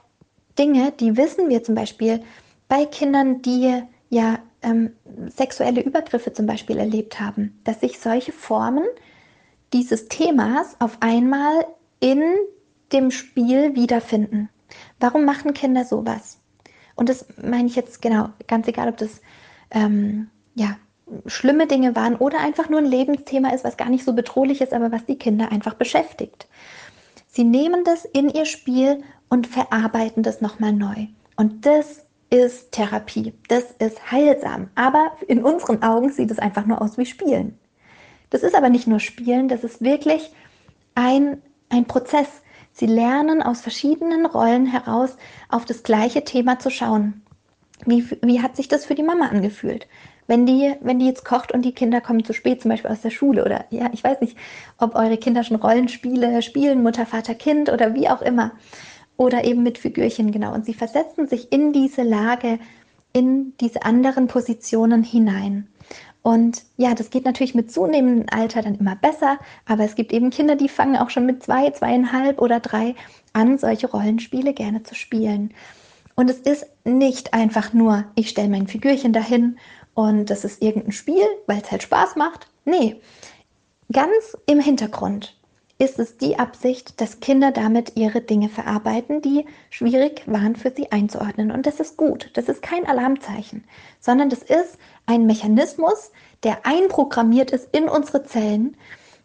Dinge, 0.58 0.92
die 0.92 1.18
wissen 1.18 1.50
wir 1.50 1.64
zum 1.64 1.76
Beispiel 1.76 2.22
bei 2.70 2.86
Kindern, 2.86 3.42
die 3.42 3.82
ja 4.10 4.40
ähm, 4.62 4.92
sexuelle 5.28 5.82
Übergriffe 5.82 6.32
zum 6.32 6.46
Beispiel 6.46 6.78
erlebt 6.78 7.20
haben, 7.20 7.60
dass 7.64 7.82
sich 7.82 8.00
solche 8.00 8.32
Formen 8.32 8.86
dieses 9.74 10.08
Themas 10.08 10.76
auf 10.80 10.98
einmal 11.02 11.66
in 12.00 12.22
dem 12.94 13.12
Spiel 13.12 13.76
wiederfinden. 13.76 14.50
Warum 15.00 15.26
machen 15.26 15.54
Kinder 15.54 15.84
sowas? 15.84 16.40
Und 16.96 17.10
das 17.10 17.26
meine 17.42 17.68
ich 17.68 17.76
jetzt 17.76 18.02
genau, 18.02 18.30
ganz 18.48 18.68
egal, 18.68 18.90
ob 18.90 18.98
das 18.98 19.22
ähm, 19.72 20.30
ja, 20.56 20.78
schlimme 21.26 21.68
Dinge 21.68 21.96
waren 21.96 22.16
oder 22.16 22.40
einfach 22.40 22.70
nur 22.70 22.80
ein 22.80 22.86
Lebensthema 22.86 23.50
ist, 23.50 23.64
was 23.64 23.78
gar 23.78 23.90
nicht 23.90 24.06
so 24.06 24.14
bedrohlich 24.14 24.62
ist, 24.62 24.74
aber 24.74 24.92
was 24.92 25.06
die 25.06 25.18
Kinder 25.18 25.52
einfach 25.52 25.74
beschäftigt. 25.74 26.48
Sie 27.38 27.44
nehmen 27.44 27.84
das 27.84 28.04
in 28.04 28.30
ihr 28.30 28.46
Spiel 28.46 29.04
und 29.30 29.46
verarbeiten 29.46 30.24
das 30.24 30.42
nochmal 30.42 30.74
neu. 30.74 31.06
Und 31.36 31.68
das 31.68 32.04
ist 32.32 32.72
Therapie, 32.72 33.32
das 33.48 33.64
ist 33.78 34.12
heilsam. 34.12 34.72
Aber 34.74 35.12
in 35.28 35.44
unseren 35.44 35.84
Augen 35.84 36.12
sieht 36.12 36.32
es 36.32 36.40
einfach 36.40 36.66
nur 36.66 36.82
aus 36.82 36.98
wie 36.98 37.06
Spielen. 37.06 37.60
Das 38.32 38.42
ist 38.42 38.56
aber 38.56 38.70
nicht 38.70 38.88
nur 38.88 39.00
Spielen, 39.00 39.50
das 39.50 39.64
ist 39.64 39.82
wirklich 39.82 40.32
ein, 40.96 41.44
ein 41.70 41.86
Prozess. 41.86 42.42
Sie 42.72 42.88
lernen 42.88 43.44
aus 43.44 43.62
verschiedenen 43.62 44.26
Rollen 44.26 44.66
heraus 44.66 45.16
auf 45.48 45.64
das 45.64 45.84
gleiche 45.84 46.24
Thema 46.24 46.58
zu 46.58 46.72
schauen. 46.72 47.22
Wie, 47.86 48.04
wie 48.24 48.42
hat 48.42 48.56
sich 48.56 48.68
das 48.68 48.88
für 48.88 48.96
die 48.96 49.04
Mama 49.04 49.28
angefühlt? 49.28 49.86
Wenn 50.28 50.46
die, 50.46 50.76
wenn 50.82 51.00
die 51.00 51.08
jetzt 51.08 51.26
kocht 51.26 51.54
und 51.54 51.64
die 51.64 51.74
Kinder 51.74 52.02
kommen 52.02 52.26
zu 52.26 52.34
spät, 52.34 52.62
zum 52.62 52.70
Beispiel 52.70 52.92
aus 52.92 53.02
der 53.02 53.10
Schule 53.12 53.46
oder 53.46 53.66
ja, 53.70 53.90
ich 53.94 54.04
weiß 54.04 54.20
nicht, 54.22 54.38
ob 54.78 54.96
eure 54.96 55.18
Kinder 55.18 55.44
schon 55.44 55.58
Rollenspiele 55.58 56.42
spielen, 56.42 56.84
Mutter, 56.84 57.06
Vater, 57.06 57.34
Kind 57.34 57.72
oder 57.72 57.94
wie 57.94 58.10
auch 58.10 58.22
immer. 58.22 58.52
Oder 59.16 59.46
eben 59.46 59.64
mit 59.64 59.78
Figürchen, 59.78 60.32
genau. 60.32 60.54
Und 60.54 60.66
sie 60.66 60.74
versetzen 60.74 61.28
sich 61.28 61.52
in 61.52 61.74
diese 61.74 62.04
Lage, 62.04 62.60
in 63.14 63.54
diese 63.60 63.84
anderen 63.84 64.28
Positionen 64.28 65.02
hinein. 65.02 65.68
Und 66.22 66.64
ja, 66.76 66.94
das 66.94 67.10
geht 67.10 67.24
natürlich 67.24 67.56
mit 67.56 67.72
zunehmendem 67.72 68.26
Alter 68.30 68.62
dann 68.62 68.76
immer 68.76 68.98
besser, 68.98 69.40
aber 69.66 69.86
es 69.86 69.96
gibt 69.96 70.12
eben 70.12 70.30
Kinder, 70.30 70.58
die 70.58 70.68
fangen 70.68 70.98
auch 70.98 71.10
schon 71.10 71.26
mit 71.26 71.42
zwei, 71.42 71.72
zweieinhalb 71.72 72.42
oder 72.42 72.60
drei 72.60 72.96
an, 73.32 73.58
solche 73.58 73.90
Rollenspiele 73.90 74.54
gerne 74.54 74.84
zu 74.84 74.94
spielen. 74.94 75.54
Und 76.16 76.30
es 76.30 76.40
ist 76.40 76.66
nicht 76.84 77.34
einfach 77.34 77.72
nur, 77.72 78.04
ich 78.16 78.30
stelle 78.30 78.50
mein 78.50 78.68
Figürchen 78.68 79.14
dahin 79.14 79.58
und 79.98 80.30
das 80.30 80.46
ist 80.46 80.62
irgendein 80.62 80.92
Spiel, 80.92 81.26
weil 81.48 81.60
es 81.60 81.72
halt 81.72 81.82
Spaß 81.82 82.18
macht. 82.18 82.46
Nee, 82.66 83.02
ganz 83.92 84.38
im 84.46 84.60
Hintergrund 84.60 85.36
ist 85.80 85.98
es 85.98 86.18
die 86.18 86.38
Absicht, 86.38 87.02
dass 87.02 87.20
Kinder 87.20 87.50
damit 87.50 87.94
ihre 87.96 88.22
Dinge 88.22 88.48
verarbeiten, 88.48 89.24
die 89.24 89.48
schwierig 89.72 90.22
waren 90.28 90.56
für 90.56 90.70
sie 90.70 90.92
einzuordnen. 90.92 91.50
Und 91.50 91.66
das 91.66 91.80
ist 91.80 91.98
gut. 91.98 92.30
Das 92.36 92.48
ist 92.48 92.62
kein 92.62 92.86
Alarmzeichen, 92.86 93.64
sondern 94.00 94.30
das 94.30 94.44
ist 94.44 94.78
ein 95.08 95.26
Mechanismus, 95.26 96.12
der 96.44 96.64
einprogrammiert 96.64 97.50
ist 97.50 97.76
in 97.76 97.90
unsere 97.90 98.24
Zellen. 98.24 98.78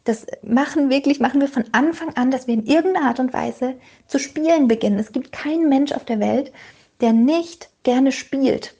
Das 0.04 0.24
machen 0.42 0.88
wirklich, 0.88 1.20
machen 1.20 1.42
wir 1.42 1.48
von 1.48 1.66
Anfang 1.72 2.16
an, 2.16 2.30
dass 2.30 2.46
wir 2.46 2.54
in 2.54 2.64
irgendeiner 2.64 3.08
Art 3.08 3.20
und 3.20 3.34
Weise 3.34 3.74
zu 4.06 4.18
spielen 4.18 4.68
beginnen. 4.68 4.98
Es 4.98 5.12
gibt 5.12 5.32
keinen 5.32 5.68
Mensch 5.68 5.92
auf 5.92 6.06
der 6.06 6.18
Welt, 6.18 6.50
der 7.02 7.12
nicht 7.12 7.68
gerne 7.82 8.10
spielt. 8.10 8.74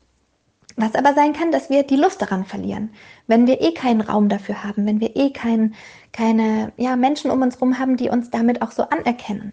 Was 0.83 0.97
aber 0.97 1.15
sein 1.15 1.33
kann, 1.33 1.53
dass 1.53 1.71
wir 1.71 1.85
die 1.85 1.95
Lust 1.95 2.21
daran 2.21 2.45
verlieren, 2.45 2.91
wenn 3.29 3.47
wir 3.47 3.61
eh 3.61 3.73
keinen 3.73 4.01
Raum 4.01 4.29
dafür 4.29 4.65
haben, 4.65 4.85
wenn 4.85 4.99
wir 4.99 5.15
eh 5.15 5.31
kein, 5.31 5.77
keine 6.13 6.73
ja, 6.77 6.97
Menschen 6.97 7.31
um 7.31 7.41
uns 7.41 7.55
herum 7.55 7.79
haben, 7.79 7.97
die 7.97 8.09
uns 8.09 8.31
damit 8.31 8.63
auch 8.63 8.73
so 8.73 8.83
anerkennen. 8.89 9.53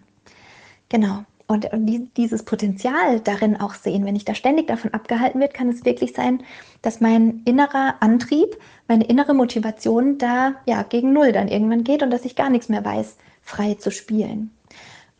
Genau. 0.88 1.24
Und 1.46 1.68
dieses 2.16 2.42
Potenzial 2.42 3.20
darin 3.20 3.56
auch 3.60 3.74
sehen, 3.74 4.04
wenn 4.06 4.16
ich 4.16 4.24
da 4.24 4.34
ständig 4.34 4.66
davon 4.66 4.92
abgehalten 4.92 5.40
wird, 5.40 5.54
kann 5.54 5.68
es 5.68 5.84
wirklich 5.84 6.14
sein, 6.14 6.42
dass 6.82 7.00
mein 7.00 7.42
innerer 7.44 7.94
Antrieb, 8.00 8.56
meine 8.88 9.04
innere 9.04 9.32
Motivation 9.32 10.18
da 10.18 10.56
ja 10.66 10.82
gegen 10.82 11.12
Null 11.12 11.30
dann 11.30 11.46
irgendwann 11.46 11.84
geht 11.84 12.02
und 12.02 12.10
dass 12.10 12.24
ich 12.24 12.34
gar 12.34 12.50
nichts 12.50 12.68
mehr 12.68 12.84
weiß, 12.84 13.16
frei 13.40 13.74
zu 13.74 13.92
spielen. 13.92 14.50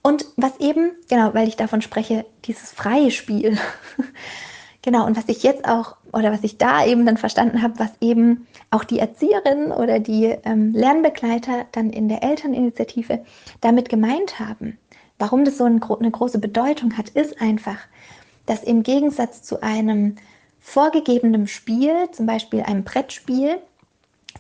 Und 0.03 0.27
was 0.37 0.59
eben, 0.59 0.90
genau, 1.09 1.35
weil 1.35 1.46
ich 1.46 1.55
davon 1.55 1.83
spreche, 1.83 2.27
dieses 2.46 2.73
freie 2.73 3.12
Spiel. 3.12 3.57
genau, 4.83 5.07
und 5.07 5.16
was 5.16 5.29
ich 5.29 5.43
jetzt 5.43 5.66
auch, 5.66 5.97
oder 6.12 6.33
was 6.33 6.43
ich 6.43 6.59
da 6.59 6.85
eben 6.85 7.07
dann 7.07 7.16
verstanden 7.16 7.62
habe, 7.62 7.79
was 7.79 7.90
eben 8.01 8.47
auch 8.71 8.85
die 8.85 8.99
Erzieherinnen 8.99 9.73
oder 9.73 9.99
die 9.99 10.37
ähm, 10.45 10.73
Lernbegleiter 10.73 11.66
dann 11.73 11.90
in 11.90 12.09
der 12.09 12.23
Elterninitiative 12.23 13.25
damit 13.61 13.88
gemeint 13.88 14.38
haben. 14.38 14.79
Warum 15.19 15.45
das 15.45 15.59
so 15.59 15.64
ein, 15.64 15.83
eine 15.83 16.11
große 16.11 16.38
Bedeutung 16.38 16.97
hat, 16.97 17.11
ist 17.11 17.40
einfach, 17.40 17.79
dass 18.47 18.62
im 18.62 18.83
Gegensatz 18.83 19.43
zu 19.43 19.62
einem 19.62 20.16
vorgegebenen 20.61 21.47
Spiel, 21.47 22.11
zum 22.12 22.27
Beispiel 22.27 22.62
einem 22.62 22.85
Brettspiel, 22.85 23.59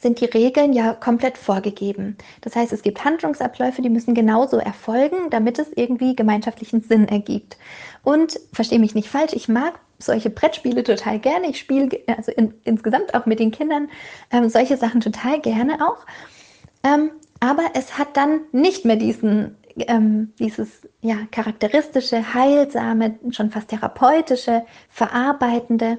sind 0.00 0.20
die 0.20 0.26
Regeln 0.26 0.72
ja 0.72 0.94
komplett 0.94 1.36
vorgegeben. 1.36 2.16
Das 2.40 2.56
heißt, 2.56 2.72
es 2.72 2.82
gibt 2.82 3.04
Handlungsabläufe, 3.04 3.82
die 3.82 3.90
müssen 3.90 4.14
genauso 4.14 4.56
erfolgen, 4.56 5.30
damit 5.30 5.58
es 5.58 5.68
irgendwie 5.74 6.16
gemeinschaftlichen 6.16 6.80
Sinn 6.80 7.08
ergibt. 7.08 7.58
Und 8.02 8.40
verstehe 8.52 8.78
mich 8.78 8.94
nicht 8.94 9.08
falsch, 9.08 9.32
ich 9.34 9.48
mag 9.48 9.78
solche 10.02 10.30
Brettspiele 10.30 10.82
total 10.82 11.18
gerne. 11.18 11.48
Ich 11.50 11.58
spiele 11.58 12.00
also 12.06 12.32
in, 12.32 12.54
insgesamt 12.64 13.14
auch 13.14 13.26
mit 13.26 13.38
den 13.38 13.50
Kindern 13.50 13.88
ähm, 14.30 14.48
solche 14.48 14.76
Sachen 14.76 15.00
total 15.00 15.40
gerne 15.40 15.86
auch. 15.86 16.06
Ähm, 16.82 17.10
aber 17.40 17.70
es 17.74 17.98
hat 17.98 18.16
dann 18.16 18.40
nicht 18.52 18.84
mehr 18.84 18.96
diesen, 18.96 19.56
ähm, 19.76 20.32
dieses 20.38 20.68
ja, 21.00 21.16
charakteristische, 21.30 22.34
heilsame, 22.34 23.18
schon 23.30 23.50
fast 23.50 23.68
therapeutische, 23.68 24.64
verarbeitende, 24.90 25.98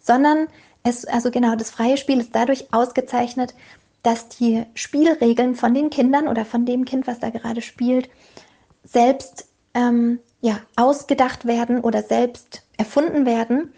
sondern 0.00 0.48
es, 0.82 1.04
also 1.04 1.30
genau, 1.30 1.54
das 1.56 1.70
freie 1.70 1.96
Spiel 1.96 2.20
ist 2.20 2.34
dadurch 2.34 2.72
ausgezeichnet, 2.72 3.54
dass 4.02 4.28
die 4.28 4.64
Spielregeln 4.74 5.54
von 5.54 5.74
den 5.74 5.90
Kindern 5.90 6.28
oder 6.28 6.44
von 6.44 6.64
dem 6.64 6.84
Kind, 6.84 7.06
was 7.06 7.18
da 7.18 7.30
gerade 7.30 7.60
spielt, 7.60 8.08
selbst 8.84 9.48
ähm, 9.74 10.20
ja, 10.40 10.60
ausgedacht 10.76 11.46
werden 11.46 11.80
oder 11.80 12.02
selbst 12.02 12.62
erfunden 12.76 13.26
werden 13.26 13.72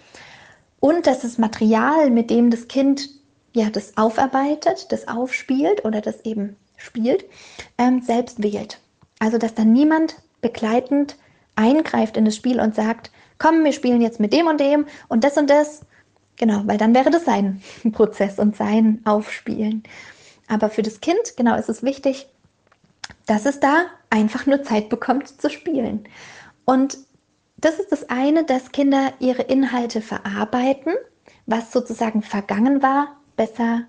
und 0.79 1.07
dass 1.07 1.21
das 1.21 1.39
Material, 1.39 2.11
mit 2.11 2.31
dem 2.31 2.51
das 2.51 2.69
Kind 2.69 3.09
ja 3.55 3.71
das 3.71 3.97
aufarbeitet, 3.97 4.93
das 4.93 5.09
aufspielt 5.09 5.85
oder 5.85 6.01
das 6.01 6.21
eben 6.25 6.57
spielt, 6.77 7.25
ähm, 7.79 8.03
selbst 8.03 8.43
wählt. 8.43 8.81
Also 9.19 9.39
dass 9.39 9.55
dann 9.55 9.73
niemand 9.73 10.17
begleitend 10.41 11.17
eingreift 11.57 12.17
in 12.17 12.25
das 12.25 12.37
Spiel 12.37 12.61
und 12.61 12.75
sagt, 12.75 13.11
komm, 13.39 13.65
wir 13.65 13.73
spielen 13.73 14.01
jetzt 14.01 14.21
mit 14.21 14.33
dem 14.33 14.47
und 14.47 14.61
dem 14.61 14.87
und 15.09 15.25
das 15.25 15.37
und 15.37 15.51
das 15.51 15.83
Genau, 16.41 16.63
weil 16.65 16.79
dann 16.79 16.95
wäre 16.95 17.11
das 17.11 17.27
sein 17.27 17.61
Prozess 17.93 18.39
und 18.39 18.57
sein 18.57 19.03
Aufspielen. 19.05 19.83
Aber 20.49 20.71
für 20.71 20.81
das 20.81 21.03
Kind, 21.03 21.37
genau, 21.37 21.55
ist 21.55 21.69
es 21.69 21.83
wichtig, 21.83 22.29
dass 23.27 23.45
es 23.45 23.61
da 23.61 23.85
einfach 24.09 24.47
nur 24.47 24.63
Zeit 24.63 24.89
bekommt 24.89 25.29
zu 25.29 25.51
spielen. 25.51 26.05
Und 26.71 26.99
das 27.57 27.81
ist 27.81 27.91
das 27.91 28.11
eine, 28.11 28.45
dass 28.45 28.71
Kinder 28.71 29.13
ihre 29.19 29.43
Inhalte 29.43 30.01
verarbeiten, 30.01 30.93
was 31.45 31.73
sozusagen 31.73 32.23
vergangen 32.23 32.81
war, 32.81 33.17
besser 33.35 33.89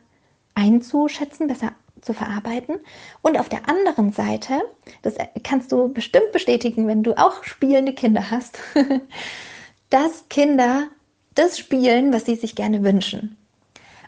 einzuschätzen, 0.55 1.45
besser 1.45 1.73
zu 2.01 2.15
verarbeiten. 2.15 2.79
Und 3.21 3.39
auf 3.39 3.49
der 3.49 3.69
anderen 3.69 4.13
Seite, 4.13 4.61
das 5.03 5.13
kannst 5.43 5.71
du 5.71 5.93
bestimmt 5.93 6.31
bestätigen, 6.31 6.87
wenn 6.87 7.03
du 7.03 7.15
auch 7.19 7.43
spielende 7.43 7.93
Kinder 7.93 8.31
hast, 8.31 8.57
dass 9.91 10.27
Kinder 10.29 10.87
das 11.35 11.59
spielen, 11.59 12.11
was 12.11 12.25
sie 12.25 12.35
sich 12.35 12.55
gerne 12.55 12.83
wünschen. 12.83 13.37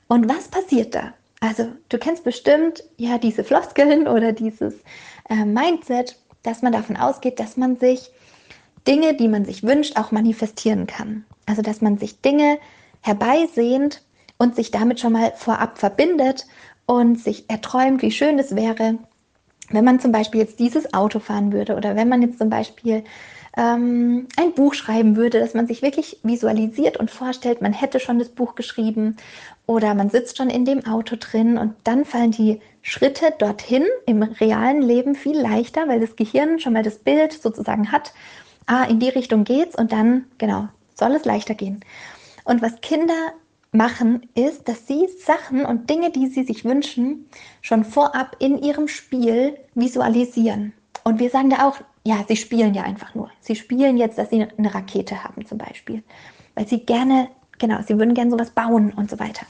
Und 0.08 0.28
was 0.28 0.48
passiert 0.48 0.96
da? 0.96 1.14
Also 1.42 1.72
du 1.90 2.00
kennst 2.00 2.24
bestimmt 2.24 2.84
ja 2.98 3.20
diese 3.20 3.44
Floskeln 3.44 4.08
oder 4.08 4.32
dieses 4.32 4.74
äh, 5.30 5.46
Mindset, 5.46 6.18
dass 6.42 6.64
man 6.64 6.74
davon 6.74 6.98
ausgeht, 6.98 7.40
dass 7.40 7.56
man 7.56 7.78
sich 7.78 8.10
Dinge, 8.88 9.14
die 9.14 9.28
man 9.28 9.46
sich 9.46 9.64
wünscht, 9.64 9.98
auch 9.98 10.12
manifestieren 10.12 10.88
kann. 10.88 11.26
Also 11.46 11.62
dass 11.62 11.82
man 11.82 11.98
sich 11.98 12.22
Dinge 12.22 12.58
herbeisehnt 13.02 14.02
und 14.38 14.56
sich 14.56 14.72
damit 14.72 15.00
schon 15.00 15.14
mal 15.14 15.34
vorab 15.36 15.78
verbindet 15.78 16.46
und 16.86 17.20
sich 17.20 17.50
erträumt, 17.50 18.02
wie 18.02 18.12
schön 18.12 18.40
es 18.40 18.56
wäre, 18.56 18.98
wenn 19.70 19.86
man 19.86 20.00
zum 20.00 20.12
Beispiel 20.12 20.42
jetzt 20.42 20.60
dieses 20.60 20.94
Auto 20.94 21.20
fahren 21.20 21.52
würde 21.52 21.76
oder 21.76 21.96
wenn 21.96 22.10
man 22.10 22.22
jetzt 22.22 22.38
zum 22.38 22.50
Beispiel 22.50 23.04
ähm, 23.56 24.28
ein 24.36 24.54
Buch 24.54 24.74
schreiben 24.74 25.16
würde, 25.16 25.40
dass 25.40 25.54
man 25.54 25.68
sich 25.68 25.82
wirklich 25.82 26.20
visualisiert 26.24 26.98
und 26.98 27.12
vorstellt, 27.12 27.62
man 27.62 27.74
hätte 27.74 28.00
schon 28.00 28.20
das 28.20 28.30
Buch 28.30 28.56
geschrieben 28.56 29.18
oder 29.66 29.94
man 29.94 30.10
sitzt 30.10 30.38
schon 30.38 30.50
in 30.50 30.66
dem 30.66 30.86
Auto 30.86 31.16
drin 31.20 31.58
und 31.58 31.76
dann 31.84 32.04
fallen 32.04 32.32
die 32.32 32.60
Schritte 32.82 33.34
dorthin 33.38 33.86
im 34.06 34.24
realen 34.24 34.82
Leben 34.82 35.16
viel 35.16 35.40
leichter, 35.40 35.88
weil 35.88 36.02
das 36.02 36.16
Gehirn 36.16 36.60
schon 36.60 36.74
mal 36.74 36.84
das 36.84 36.98
Bild 36.98 37.34
sozusagen 37.34 37.92
hat, 37.92 38.14
ah, 38.66 38.84
in 38.84 39.00
die 39.00 39.10
Richtung 39.10 39.44
geht's 39.44 39.76
und 39.76 39.92
dann, 39.92 40.26
genau, 40.38 40.68
soll 40.96 41.12
es 41.14 41.26
leichter 41.26 41.56
gehen. 41.56 41.82
Und 42.44 42.62
was 42.62 42.82
Kinder 42.82 43.34
machen, 43.72 44.28
ist, 44.36 44.68
dass 44.68 44.88
sie 44.88 45.08
Sachen 45.24 45.66
und 45.66 45.90
Dinge, 45.90 46.12
die 46.12 46.28
sie 46.28 46.44
sich 46.44 46.64
wünschen, 46.64 47.28
schon 47.62 47.84
vorab 47.84 48.36
in 48.40 48.62
ihrem 48.62 48.88
Spiel 48.88 49.58
visualisieren. 49.74 50.74
Und 51.04 51.20
wir 51.20 51.30
sagen 51.30 51.50
da 51.50 51.68
auch, 51.68 51.78
ja, 52.06 52.24
sie 52.28 52.36
spielen 52.36 52.74
ja 52.74 52.84
einfach 52.84 53.16
nur. 53.16 53.32
Sie 53.40 53.56
spielen 53.56 53.98
jetzt, 53.98 54.18
dass 54.18 54.30
sie 54.30 54.46
eine 54.58 54.74
Rakete 54.74 55.24
haben 55.24 55.46
zum 55.46 55.58
Beispiel, 55.58 56.04
weil 56.54 56.68
sie 56.68 56.86
gerne 56.86 57.30
genau, 57.64 57.82
sie 57.82 57.98
würden 57.98 58.14
gerne 58.14 58.32
sowas 58.32 58.52
bauen 58.52 58.92
und 58.94 59.10
so 59.10 59.20
weiter. 59.20 59.46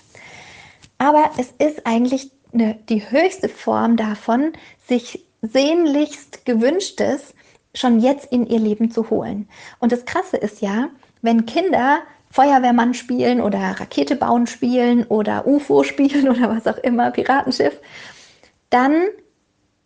Aber 0.97 1.31
es 1.37 1.51
ist 1.57 1.85
eigentlich 1.85 2.31
eine, 2.53 2.75
die 2.87 3.09
höchste 3.09 3.49
Form 3.49 3.97
davon, 3.97 4.53
sich 4.87 5.25
sehnlichst 5.41 6.45
gewünschtes 6.45 7.33
schon 7.75 7.99
jetzt 7.99 8.31
in 8.31 8.45
ihr 8.45 8.59
Leben 8.59 8.91
zu 8.91 9.09
holen. 9.09 9.47
Und 9.79 9.91
das 9.91 10.05
Krasse 10.05 10.37
ist 10.37 10.61
ja, 10.61 10.89
wenn 11.21 11.45
Kinder 11.45 11.99
Feuerwehrmann 12.29 12.95
spielen 12.95 13.41
oder 13.41 13.59
Rakete 13.59 14.15
bauen 14.15 14.47
spielen 14.47 15.05
oder 15.05 15.45
UFO 15.45 15.83
spielen 15.83 16.29
oder 16.29 16.49
was 16.49 16.67
auch 16.67 16.81
immer, 16.81 17.11
Piratenschiff, 17.11 17.79
dann 18.69 19.03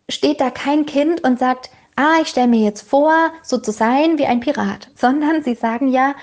steht 0.08 0.40
da 0.40 0.50
kein 0.50 0.86
Kind 0.86 1.22
und 1.24 1.38
sagt, 1.38 1.70
ah, 1.96 2.20
ich 2.22 2.28
stelle 2.28 2.48
mir 2.48 2.60
jetzt 2.60 2.88
vor, 2.88 3.32
so 3.42 3.58
zu 3.58 3.70
sein 3.70 4.18
wie 4.18 4.26
ein 4.26 4.40
Pirat, 4.40 4.88
sondern 4.94 5.42
sie 5.42 5.54
sagen 5.54 5.88
ja, 5.88 6.14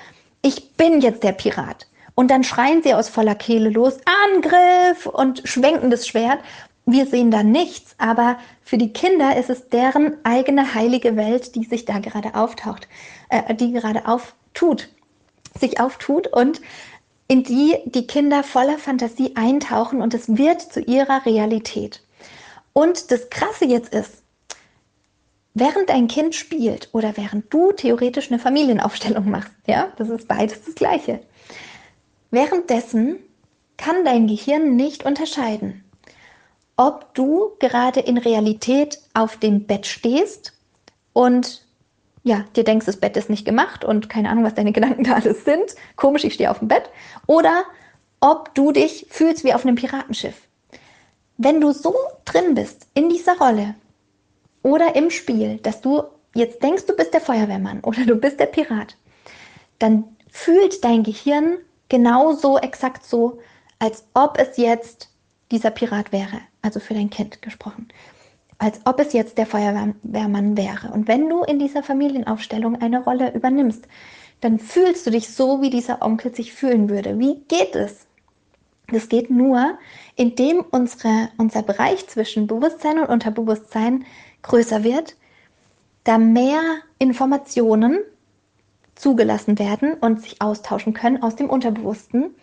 ich 0.42 0.74
bin 0.74 1.02
jetzt 1.02 1.24
der 1.24 1.34
Pirat. 1.34 1.88
Und 2.16 2.32
dann 2.32 2.44
schreien 2.44 2.82
sie 2.82 2.94
aus 2.94 3.10
voller 3.10 3.36
Kehle 3.36 3.70
los, 3.70 3.98
Angriff 4.34 5.06
und 5.06 5.42
schwenken 5.46 5.90
das 5.90 6.08
Schwert. 6.08 6.40
Wir 6.86 7.08
sehen 7.08 7.32
da 7.32 7.42
nichts, 7.42 7.96
aber 7.98 8.38
für 8.62 8.78
die 8.78 8.94
Kinder 8.94 9.36
ist 9.38 9.50
es 9.50 9.70
deren 9.70 10.18
eigene 10.24 10.76
heilige 10.76 11.16
Welt, 11.16 11.56
die 11.56 11.64
sich 11.64 11.86
da 11.86 12.00
gerade 12.00 12.36
auftaucht, 12.36 12.88
äh, 13.30 13.56
die 13.56 13.72
gerade 13.72 14.08
auftut, 14.08 14.90
sich 15.60 15.80
auftut 15.80 16.28
und 16.28 16.62
in 17.28 17.44
die 17.44 17.78
die 17.86 18.06
Kinder 18.06 18.44
voller 18.44 18.78
Fantasie 18.78 19.36
eintauchen 19.36 20.02
und 20.02 20.14
es 20.14 20.38
wird 20.38 20.62
zu 20.62 20.80
ihrer 20.80 21.26
Realität. 21.26 22.04
Und 22.74 23.10
das 23.10 23.30
Krasse 23.30 23.66
jetzt 23.66 23.94
ist, 23.94 24.22
während 25.54 25.90
dein 25.90 26.08
Kind 26.08 26.36
spielt 26.36 26.90
oder 26.92 27.18
während 27.18 27.52
du 27.52 27.72
theoretisch 27.72 28.30
eine 28.30 28.38
Familienaufstellung 28.38 29.30
machst, 29.32 29.54
ja, 29.66 29.92
das 29.98 30.10
ist 30.10 30.28
beides 30.28 30.64
das 30.66 30.76
Gleiche. 30.76 31.22
Währenddessen 32.30 33.18
kann 33.78 34.04
dein 34.06 34.28
Gehirn 34.28 34.76
nicht 34.76 35.06
unterscheiden, 35.06 35.85
ob 36.78 37.14
du 37.14 37.52
gerade 37.60 38.00
in 38.00 38.18
Realität 38.18 39.00
auf 39.14 39.38
dem 39.38 39.66
Bett 39.66 39.86
stehst 39.86 40.54
und 41.14 41.66
ja, 42.24 42.44
dir 42.56 42.64
denkst, 42.64 42.88
das 42.88 42.98
Bett 42.98 43.16
ist 43.18 43.30
nicht 43.30 43.46
gemacht 43.46 43.86
und 43.86 44.10
keine 44.10 44.30
Ahnung, 44.30 44.44
was 44.44 44.56
deine 44.56 44.72
Gedanken 44.72 45.04
da 45.04 45.14
alles 45.14 45.46
sind. 45.46 45.76
Komisch, 45.96 46.24
ich 46.24 46.34
stehe 46.34 46.50
auf 46.50 46.60
dem 46.60 46.68
Bett. 46.68 46.90
Oder 47.28 47.64
ob 48.20 48.56
du 48.56 48.72
dich 48.72 49.06
fühlst 49.10 49.44
wie 49.44 49.54
auf 49.54 49.64
einem 49.64 49.76
Piratenschiff. 49.76 50.36
Wenn 51.38 51.62
du 51.62 51.72
so 51.72 51.94
drin 52.26 52.56
bist 52.56 52.88
in 52.96 53.10
dieser 53.10 53.38
Rolle 53.38 53.76
oder 54.64 54.96
im 54.96 55.12
Spiel, 55.12 55.58
dass 55.58 55.82
du 55.82 56.04
jetzt 56.34 56.64
denkst, 56.64 56.88
du 56.88 56.96
bist 56.96 57.14
der 57.14 57.22
Feuerwehrmann 57.22 57.82
oder 57.82 58.06
du 58.06 58.16
bist 58.16 58.40
der 58.40 58.48
Pirat, 58.48 58.98
dann 59.78 60.06
fühlt 60.32 60.84
dein 60.84 61.04
Gehirn 61.04 61.58
genauso 61.90 62.58
exakt 62.58 63.06
so, 63.06 63.40
als 63.78 64.06
ob 64.16 64.40
es 64.40 64.58
jetzt 64.58 65.10
dieser 65.52 65.72
Pirat 65.72 66.12
wäre, 66.12 66.40
also 66.62 66.80
für 66.80 66.94
dein 66.94 67.10
Kind 67.10 67.42
gesprochen, 67.42 67.88
als 68.58 68.80
ob 68.86 69.00
es 69.00 69.14
jetzt 69.14 69.38
der 69.38 69.46
Feuerwehrmann 69.46 70.58
wäre. 70.58 70.92
Und 70.92 71.08
wenn 71.08 71.30
du 71.30 71.44
in 71.44 71.60
dieser 71.60 71.84
Familienaufstellung 71.84 72.82
eine 72.82 73.04
Rolle 73.04 73.34
übernimmst, 73.34 73.88
dann 74.42 74.60
fühlst 74.60 75.06
du 75.06 75.12
dich 75.12 75.30
so, 75.30 75.62
wie 75.62 75.70
dieser 75.70 76.02
Onkel 76.02 76.34
sich 76.34 76.54
fühlen 76.54 76.90
würde. 76.90 77.20
Wie 77.20 77.42
geht 77.48 77.76
es? 77.76 78.06
Das 78.92 79.10
geht 79.10 79.30
nur, 79.30 79.78
indem 80.16 80.64
unsere, 80.72 81.30
unser 81.38 81.64
Bereich 81.64 82.08
zwischen 82.08 82.48
Bewusstsein 82.48 83.00
und 83.00 83.10
Unterbewusstsein 83.10 84.06
größer 84.44 84.84
wird, 84.84 85.16
da 86.04 86.20
mehr 86.20 86.62
Informationen 87.00 88.00
zugelassen 88.94 89.58
werden 89.60 89.96
und 89.96 90.22
sich 90.22 90.42
austauschen 90.42 90.94
können 90.94 91.22
aus 91.22 91.36
dem 91.36 91.50
Unterbewussten 91.50 92.36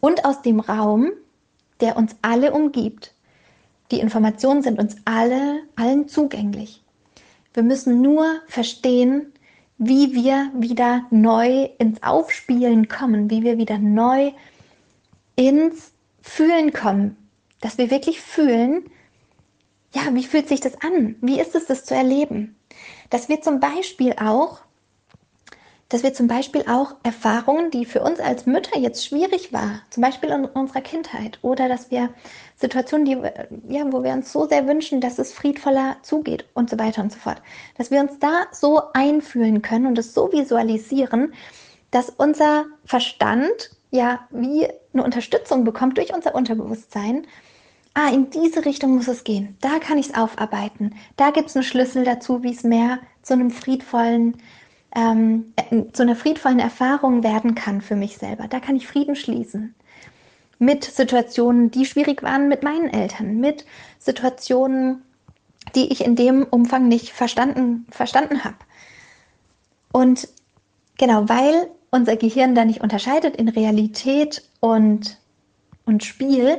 und 0.00 0.24
aus 0.24 0.42
dem 0.42 0.60
Raum, 0.60 1.10
der 1.80 1.96
uns 1.96 2.16
alle 2.22 2.52
umgibt. 2.52 3.14
Die 3.90 4.00
Informationen 4.00 4.62
sind 4.62 4.78
uns 4.78 4.96
alle, 5.04 5.62
allen 5.76 6.08
zugänglich. 6.08 6.82
Wir 7.54 7.62
müssen 7.62 8.02
nur 8.02 8.40
verstehen, 8.46 9.32
wie 9.78 10.12
wir 10.12 10.50
wieder 10.54 11.06
neu 11.10 11.68
ins 11.78 12.02
Aufspielen 12.02 12.88
kommen, 12.88 13.30
wie 13.30 13.42
wir 13.42 13.58
wieder 13.58 13.78
neu 13.78 14.32
ins 15.36 15.92
Fühlen 16.20 16.72
kommen, 16.72 17.16
dass 17.60 17.78
wir 17.78 17.90
wirklich 17.90 18.20
fühlen, 18.20 18.84
ja, 19.94 20.02
wie 20.14 20.24
fühlt 20.24 20.48
sich 20.48 20.60
das 20.60 20.80
an? 20.82 21.16
Wie 21.22 21.40
ist 21.40 21.54
es, 21.54 21.66
das 21.66 21.84
zu 21.84 21.94
erleben? 21.94 22.56
Dass 23.08 23.28
wir 23.28 23.40
zum 23.40 23.60
Beispiel 23.60 24.14
auch 24.20 24.60
dass 25.88 26.02
wir 26.02 26.12
zum 26.12 26.26
Beispiel 26.26 26.64
auch 26.68 26.96
Erfahrungen, 27.02 27.70
die 27.70 27.86
für 27.86 28.02
uns 28.02 28.20
als 28.20 28.44
Mütter 28.44 28.78
jetzt 28.78 29.06
schwierig 29.06 29.52
war, 29.52 29.80
zum 29.88 30.02
Beispiel 30.02 30.28
in 30.30 30.44
unserer 30.44 30.82
Kindheit, 30.82 31.38
oder 31.40 31.68
dass 31.68 31.90
wir 31.90 32.10
Situationen, 32.56 33.06
die, 33.06 33.74
ja, 33.74 33.90
wo 33.90 34.02
wir 34.02 34.12
uns 34.12 34.32
so 34.32 34.46
sehr 34.46 34.66
wünschen, 34.66 35.00
dass 35.00 35.18
es 35.18 35.32
friedvoller 35.32 35.96
zugeht 36.02 36.44
und 36.54 36.68
so 36.68 36.78
weiter 36.78 37.02
und 37.02 37.12
so 37.12 37.18
fort, 37.18 37.40
dass 37.78 37.90
wir 37.90 38.00
uns 38.00 38.18
da 38.18 38.46
so 38.52 38.82
einfühlen 38.92 39.62
können 39.62 39.86
und 39.86 39.98
es 39.98 40.12
so 40.12 40.30
visualisieren, 40.30 41.32
dass 41.90 42.10
unser 42.10 42.66
Verstand 42.84 43.70
ja 43.90 44.20
wie 44.30 44.68
eine 44.92 45.04
Unterstützung 45.04 45.64
bekommt 45.64 45.96
durch 45.96 46.12
unser 46.12 46.34
Unterbewusstsein. 46.34 47.26
Ah, 47.94 48.10
in 48.10 48.28
diese 48.30 48.64
Richtung 48.64 48.94
muss 48.94 49.08
es 49.08 49.24
gehen. 49.24 49.56
Da 49.60 49.78
kann 49.78 49.98
ich 49.98 50.10
es 50.10 50.14
aufarbeiten. 50.14 50.94
Da 51.16 51.30
gibt 51.30 51.48
es 51.48 51.56
einen 51.56 51.64
Schlüssel 51.64 52.04
dazu, 52.04 52.42
wie 52.42 52.52
es 52.52 52.62
mehr 52.62 52.98
zu 53.22 53.32
einem 53.32 53.50
friedvollen, 53.50 54.36
ähm, 54.94 55.52
äh, 55.56 55.84
zu 55.92 56.02
einer 56.02 56.16
friedvollen 56.16 56.58
Erfahrung 56.58 57.22
werden 57.22 57.54
kann 57.54 57.80
für 57.80 57.96
mich 57.96 58.18
selber. 58.18 58.48
Da 58.48 58.60
kann 58.60 58.76
ich 58.76 58.86
Frieden 58.86 59.16
schließen. 59.16 59.74
Mit 60.58 60.84
Situationen, 60.84 61.70
die 61.70 61.86
schwierig 61.86 62.22
waren 62.22 62.48
mit 62.48 62.62
meinen 62.62 62.88
Eltern, 62.88 63.38
mit 63.38 63.64
Situationen, 63.98 65.02
die 65.74 65.92
ich 65.92 66.04
in 66.04 66.16
dem 66.16 66.44
Umfang 66.44 66.88
nicht 66.88 67.10
verstanden, 67.10 67.86
verstanden 67.90 68.44
habe. 68.44 68.56
Und 69.92 70.28
genau, 70.96 71.28
weil 71.28 71.68
unser 71.90 72.16
Gehirn 72.16 72.54
da 72.54 72.64
nicht 72.64 72.80
unterscheidet 72.80 73.36
in 73.36 73.48
Realität 73.48 74.42
und, 74.60 75.18
und 75.84 76.04
Spiel, 76.04 76.58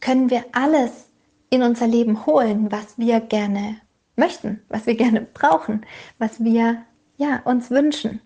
können 0.00 0.30
wir 0.30 0.44
alles 0.52 1.06
in 1.50 1.62
unser 1.62 1.86
Leben 1.86 2.26
holen, 2.26 2.70
was 2.70 2.98
wir 2.98 3.20
gerne 3.20 3.76
möchten, 4.16 4.62
was 4.68 4.86
wir 4.86 4.96
gerne 4.96 5.20
brauchen, 5.20 5.86
was 6.18 6.42
wir 6.42 6.82
ja, 7.16 7.40
uns 7.44 7.70
wünschen. 7.70 8.20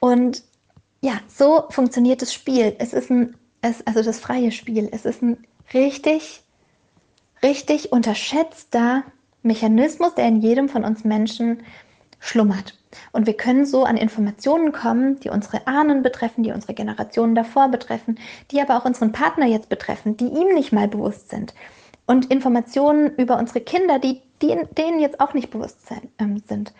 Und 0.00 0.42
ja, 1.00 1.20
so 1.28 1.64
funktioniert 1.70 2.22
das 2.22 2.32
Spiel. 2.32 2.74
Es 2.78 2.92
ist 2.92 3.10
ein, 3.10 3.36
es, 3.62 3.86
also 3.86 4.02
das 4.02 4.18
freie 4.18 4.52
Spiel. 4.52 4.88
Es 4.92 5.04
ist 5.04 5.22
ein 5.22 5.46
richtig, 5.72 6.42
richtig 7.42 7.92
unterschätzter 7.92 9.04
Mechanismus, 9.42 10.14
der 10.14 10.26
in 10.26 10.40
jedem 10.40 10.68
von 10.68 10.84
uns 10.84 11.04
Menschen 11.04 11.62
schlummert. 12.18 12.78
Und 13.12 13.26
wir 13.26 13.36
können 13.36 13.66
so 13.66 13.84
an 13.84 13.96
Informationen 13.96 14.72
kommen, 14.72 15.20
die 15.20 15.28
unsere 15.28 15.66
Ahnen 15.66 16.02
betreffen, 16.02 16.42
die 16.42 16.52
unsere 16.52 16.74
Generationen 16.74 17.34
davor 17.34 17.68
betreffen, 17.68 18.18
die 18.50 18.60
aber 18.60 18.76
auch 18.76 18.84
unseren 18.84 19.12
Partner 19.12 19.46
jetzt 19.46 19.68
betreffen, 19.68 20.16
die 20.16 20.26
ihm 20.26 20.54
nicht 20.54 20.72
mal 20.72 20.88
bewusst 20.88 21.30
sind. 21.30 21.54
Und 22.06 22.30
Informationen 22.30 23.14
über 23.16 23.36
unsere 23.38 23.60
Kinder, 23.60 23.98
die, 23.98 24.22
die 24.40 24.56
denen 24.76 25.00
jetzt 25.00 25.20
auch 25.20 25.34
nicht 25.34 25.50
bewusst 25.50 25.86
sein, 25.86 26.08
ähm, 26.18 26.42
sind. 26.48 26.72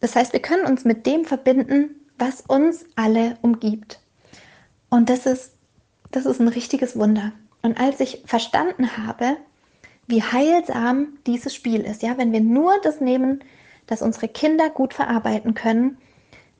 Das 0.00 0.14
heißt, 0.14 0.32
wir 0.32 0.40
können 0.40 0.66
uns 0.66 0.84
mit 0.84 1.06
dem 1.06 1.24
verbinden, 1.24 1.96
was 2.18 2.42
uns 2.42 2.84
alle 2.96 3.36
umgibt. 3.42 4.00
Und 4.90 5.10
das 5.10 5.26
ist, 5.26 5.52
das 6.10 6.26
ist 6.26 6.40
ein 6.40 6.48
richtiges 6.48 6.96
Wunder. 6.96 7.32
Und 7.62 7.78
als 7.80 8.00
ich 8.00 8.22
verstanden 8.24 8.96
habe, 8.96 9.36
wie 10.06 10.22
heilsam 10.22 11.18
dieses 11.26 11.54
Spiel 11.54 11.82
ist, 11.82 12.02
ja, 12.02 12.16
wenn 12.16 12.32
wir 12.32 12.40
nur 12.40 12.80
das 12.82 13.00
nehmen, 13.00 13.44
dass 13.86 14.02
unsere 14.02 14.28
Kinder 14.28 14.70
gut 14.70 14.94
verarbeiten 14.94 15.54
können, 15.54 15.98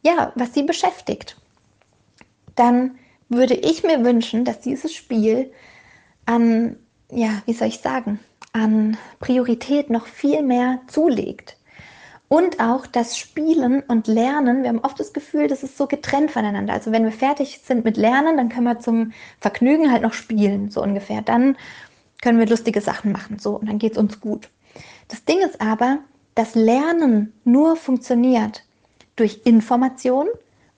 ja, 0.02 0.32
was 0.34 0.54
sie 0.54 0.62
beschäftigt, 0.62 1.36
dann 2.56 2.98
würde 3.28 3.54
ich 3.54 3.84
mir 3.84 4.04
wünschen, 4.04 4.44
dass 4.44 4.60
dieses 4.60 4.94
Spiel 4.94 5.52
an, 6.26 6.76
ja, 7.10 7.42
wie 7.46 7.52
soll 7.52 7.68
ich 7.68 7.80
sagen, 7.80 8.18
an 8.52 8.96
Priorität 9.20 9.90
noch 9.90 10.06
viel 10.06 10.42
mehr 10.42 10.80
zulegt. 10.88 11.57
Und 12.28 12.60
auch 12.60 12.86
das 12.86 13.16
Spielen 13.16 13.82
und 13.88 14.06
Lernen, 14.06 14.62
wir 14.62 14.68
haben 14.68 14.80
oft 14.80 15.00
das 15.00 15.14
Gefühl, 15.14 15.48
das 15.48 15.62
ist 15.62 15.78
so 15.78 15.86
getrennt 15.86 16.30
voneinander. 16.30 16.74
Also 16.74 16.92
wenn 16.92 17.04
wir 17.04 17.12
fertig 17.12 17.62
sind 17.64 17.84
mit 17.86 17.96
Lernen, 17.96 18.36
dann 18.36 18.50
können 18.50 18.66
wir 18.66 18.80
zum 18.80 19.12
Vergnügen 19.40 19.90
halt 19.90 20.02
noch 20.02 20.12
spielen, 20.12 20.70
so 20.70 20.82
ungefähr. 20.82 21.22
Dann 21.22 21.56
können 22.20 22.38
wir 22.38 22.46
lustige 22.46 22.82
Sachen 22.82 23.12
machen, 23.12 23.38
so, 23.38 23.56
und 23.56 23.68
dann 23.68 23.78
geht 23.78 23.92
es 23.92 23.98
uns 23.98 24.20
gut. 24.20 24.50
Das 25.08 25.24
Ding 25.24 25.38
ist 25.38 25.60
aber, 25.60 25.98
dass 26.34 26.54
Lernen 26.54 27.32
nur 27.44 27.76
funktioniert 27.76 28.62
durch 29.16 29.40
Information 29.44 30.28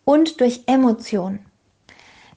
und 0.04 0.40
durch 0.40 0.62
Emotion. 0.66 1.40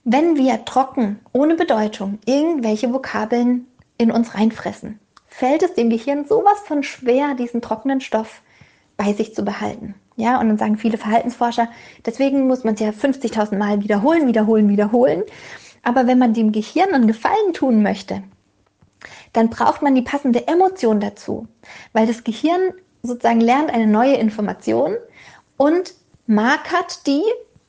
Wenn 0.03 0.35
wir 0.35 0.65
trocken, 0.65 1.19
ohne 1.31 1.55
Bedeutung, 1.55 2.19
irgendwelche 2.25 2.91
Vokabeln 2.91 3.67
in 3.97 4.11
uns 4.11 4.35
reinfressen, 4.35 4.99
fällt 5.27 5.63
es 5.63 5.75
dem 5.75 5.89
Gehirn 5.89 6.25
sowas 6.25 6.59
von 6.65 6.83
schwer, 6.83 7.35
diesen 7.35 7.61
trockenen 7.61 8.01
Stoff 8.01 8.41
bei 9.03 9.13
sich 9.13 9.35
zu 9.35 9.43
behalten. 9.43 9.95
Ja, 10.15 10.39
und 10.39 10.47
dann 10.47 10.57
sagen 10.57 10.77
viele 10.77 10.97
Verhaltensforscher, 10.97 11.67
deswegen 12.05 12.47
muss 12.47 12.63
man 12.63 12.75
es 12.75 12.79
ja 12.79 12.89
50.000 12.89 13.57
Mal 13.57 13.81
wiederholen, 13.81 14.27
wiederholen, 14.27 14.69
wiederholen. 14.69 15.23
Aber 15.81 16.07
wenn 16.07 16.19
man 16.19 16.33
dem 16.33 16.51
Gehirn 16.51 16.93
einen 16.93 17.07
Gefallen 17.07 17.53
tun 17.53 17.81
möchte, 17.81 18.23
dann 19.33 19.49
braucht 19.49 19.81
man 19.81 19.95
die 19.95 20.01
passende 20.01 20.47
Emotion 20.47 20.99
dazu, 20.99 21.47
weil 21.91 22.07
das 22.07 22.23
Gehirn 22.23 22.73
sozusagen 23.01 23.41
lernt 23.41 23.73
eine 23.73 23.87
neue 23.87 24.15
Information 24.15 24.95
und 25.57 25.93
markert 26.25 27.05
die 27.05 27.23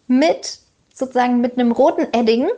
mit 0.07 0.61
sozusagen 0.93 1.41
mit 1.41 1.59
einem 1.59 1.73
roten 1.73 2.07
Edding 2.13 2.49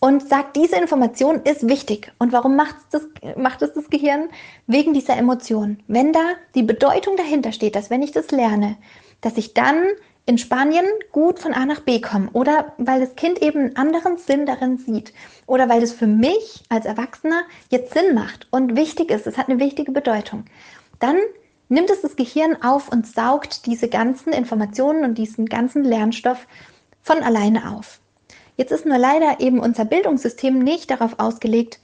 und 0.00 0.28
sagt, 0.28 0.56
diese 0.56 0.76
Information 0.76 1.42
ist 1.42 1.68
wichtig. 1.68 2.12
Und 2.18 2.32
warum 2.32 2.56
macht 2.56 2.76
es, 2.76 2.88
das, 2.90 3.36
macht 3.36 3.62
es 3.62 3.72
das 3.72 3.90
Gehirn? 3.90 4.28
Wegen 4.66 4.94
dieser 4.94 5.16
Emotion. 5.16 5.78
Wenn 5.88 6.12
da 6.12 6.20
die 6.54 6.62
Bedeutung 6.62 7.16
dahinter 7.16 7.52
steht, 7.52 7.74
dass 7.74 7.90
wenn 7.90 8.02
ich 8.02 8.12
das 8.12 8.30
lerne, 8.30 8.76
dass 9.20 9.36
ich 9.36 9.54
dann 9.54 9.84
in 10.28 10.36
Spanien 10.38 10.84
gut 11.10 11.38
von 11.38 11.54
A 11.54 11.64
nach 11.64 11.80
B 11.80 12.00
komme 12.00 12.28
oder 12.34 12.74
weil 12.76 13.00
das 13.00 13.16
Kind 13.16 13.40
eben 13.40 13.60
einen 13.60 13.76
anderen 13.76 14.18
Sinn 14.18 14.44
darin 14.44 14.76
sieht 14.76 15.14
oder 15.46 15.70
weil 15.70 15.80
das 15.80 15.92
für 15.92 16.06
mich 16.06 16.62
als 16.68 16.84
Erwachsener 16.84 17.44
jetzt 17.70 17.94
Sinn 17.94 18.14
macht 18.14 18.46
und 18.50 18.76
wichtig 18.76 19.10
ist, 19.10 19.26
es 19.26 19.38
hat 19.38 19.48
eine 19.48 19.58
wichtige 19.58 19.90
Bedeutung, 19.90 20.44
dann 20.98 21.16
nimmt 21.70 21.88
es 21.88 22.02
das 22.02 22.14
Gehirn 22.14 22.62
auf 22.62 22.92
und 22.92 23.06
saugt 23.06 23.64
diese 23.64 23.88
ganzen 23.88 24.34
Informationen 24.34 25.04
und 25.04 25.16
diesen 25.16 25.46
ganzen 25.46 25.82
Lernstoff 25.82 26.46
von 27.00 27.22
alleine 27.22 27.74
auf. 27.74 27.98
Jetzt 28.58 28.72
ist 28.72 28.84
nur 28.84 28.98
leider 28.98 29.38
eben 29.38 29.60
unser 29.60 29.84
Bildungssystem 29.84 30.58
nicht 30.58 30.90
darauf 30.90 31.20
ausgelegt, 31.20 31.78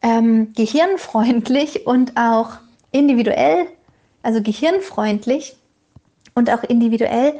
ähm, 0.00 0.52
gehirnfreundlich 0.54 1.88
und 1.88 2.16
auch 2.16 2.52
individuell, 2.92 3.66
also 4.22 4.40
gehirnfreundlich 4.40 5.56
und 6.36 6.50
auch 6.50 6.62
individuell 6.62 7.34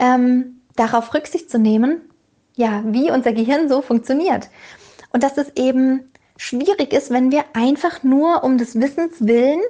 ähm, 0.00 0.60
darauf 0.74 1.14
Rücksicht 1.14 1.50
zu 1.50 1.60
nehmen, 1.60 2.00
ja, 2.56 2.82
wie 2.86 3.12
unser 3.12 3.32
Gehirn 3.32 3.68
so 3.68 3.80
funktioniert. 3.80 4.50
Und 5.12 5.22
dass 5.22 5.38
es 5.38 5.52
eben 5.54 6.10
schwierig 6.36 6.92
ist, 6.92 7.10
wenn 7.10 7.30
wir 7.30 7.44
einfach 7.52 8.02
nur 8.02 8.42
um 8.42 8.58
des 8.58 8.74
Wissens 8.80 9.14
willen 9.20 9.60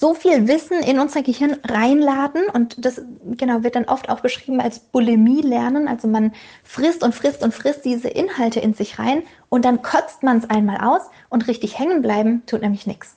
so 0.00 0.14
viel 0.14 0.46
Wissen 0.46 0.80
in 0.80 1.00
unser 1.00 1.22
Gehirn 1.22 1.56
reinladen 1.64 2.44
und 2.52 2.84
das 2.84 3.02
genau 3.36 3.64
wird 3.64 3.74
dann 3.74 3.86
oft 3.86 4.08
auch 4.08 4.20
beschrieben 4.20 4.60
als 4.60 4.78
Bulimie 4.78 5.40
lernen. 5.40 5.88
Also 5.88 6.06
man 6.06 6.34
frisst 6.62 7.02
und 7.02 7.16
frisst 7.16 7.42
und 7.42 7.52
frisst 7.52 7.84
diese 7.84 8.06
Inhalte 8.06 8.60
in 8.60 8.74
sich 8.74 9.00
rein 9.00 9.24
und 9.48 9.64
dann 9.64 9.82
kotzt 9.82 10.22
man 10.22 10.38
es 10.38 10.48
einmal 10.48 10.86
aus 10.86 11.02
und 11.30 11.48
richtig 11.48 11.80
hängen 11.80 12.00
bleiben 12.00 12.44
tut 12.46 12.62
nämlich 12.62 12.86
nichts. 12.86 13.16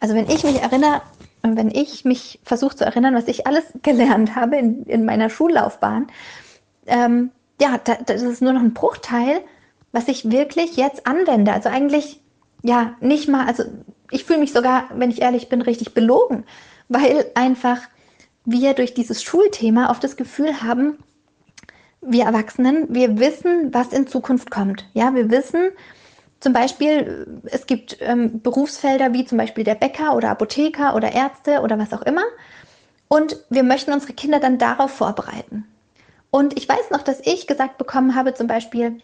Also 0.00 0.14
wenn 0.14 0.28
ich 0.28 0.44
mich 0.44 0.60
erinnere, 0.60 1.00
wenn 1.40 1.70
ich 1.70 2.04
mich 2.04 2.40
versuche 2.44 2.76
zu 2.76 2.84
erinnern, 2.84 3.14
was 3.14 3.26
ich 3.26 3.46
alles 3.46 3.64
gelernt 3.82 4.36
habe 4.36 4.56
in, 4.56 4.82
in 4.82 5.06
meiner 5.06 5.30
Schullaufbahn, 5.30 6.08
ähm, 6.88 7.30
ja, 7.58 7.80
da, 7.82 7.94
das 7.94 8.20
ist 8.20 8.42
nur 8.42 8.52
noch 8.52 8.60
ein 8.60 8.74
Bruchteil, 8.74 9.40
was 9.92 10.08
ich 10.08 10.30
wirklich 10.30 10.76
jetzt 10.76 11.06
anwende. 11.06 11.54
Also 11.54 11.70
eigentlich 11.70 12.20
ja 12.62 12.96
nicht 13.00 13.30
mal, 13.30 13.46
also 13.46 13.62
ich 14.12 14.24
fühle 14.24 14.38
mich 14.38 14.52
sogar, 14.52 14.84
wenn 14.94 15.10
ich 15.10 15.22
ehrlich 15.22 15.48
bin, 15.48 15.62
richtig 15.62 15.94
belogen, 15.94 16.44
weil 16.88 17.26
einfach 17.34 17.78
wir 18.44 18.74
durch 18.74 18.94
dieses 18.94 19.22
Schulthema 19.22 19.90
oft 19.90 20.04
das 20.04 20.16
Gefühl 20.16 20.62
haben, 20.62 20.98
wir 22.00 22.24
Erwachsenen, 22.24 22.86
wir 22.90 23.18
wissen, 23.18 23.72
was 23.72 23.92
in 23.92 24.06
Zukunft 24.06 24.50
kommt. 24.50 24.86
Ja, 24.92 25.14
wir 25.14 25.30
wissen 25.30 25.70
zum 26.40 26.52
Beispiel, 26.52 27.40
es 27.44 27.66
gibt 27.66 27.98
ähm, 28.00 28.42
Berufsfelder 28.42 29.12
wie 29.12 29.24
zum 29.24 29.38
Beispiel 29.38 29.62
der 29.62 29.76
Bäcker 29.76 30.16
oder 30.16 30.30
Apotheker 30.30 30.96
oder 30.96 31.12
Ärzte 31.12 31.60
oder 31.60 31.78
was 31.78 31.92
auch 31.92 32.02
immer. 32.02 32.24
Und 33.06 33.36
wir 33.48 33.62
möchten 33.62 33.92
unsere 33.92 34.12
Kinder 34.12 34.40
dann 34.40 34.58
darauf 34.58 34.90
vorbereiten. 34.90 35.66
Und 36.32 36.58
ich 36.58 36.68
weiß 36.68 36.90
noch, 36.90 37.02
dass 37.02 37.20
ich 37.24 37.46
gesagt 37.46 37.78
bekommen 37.78 38.16
habe, 38.16 38.34
zum 38.34 38.48
Beispiel, 38.48 38.98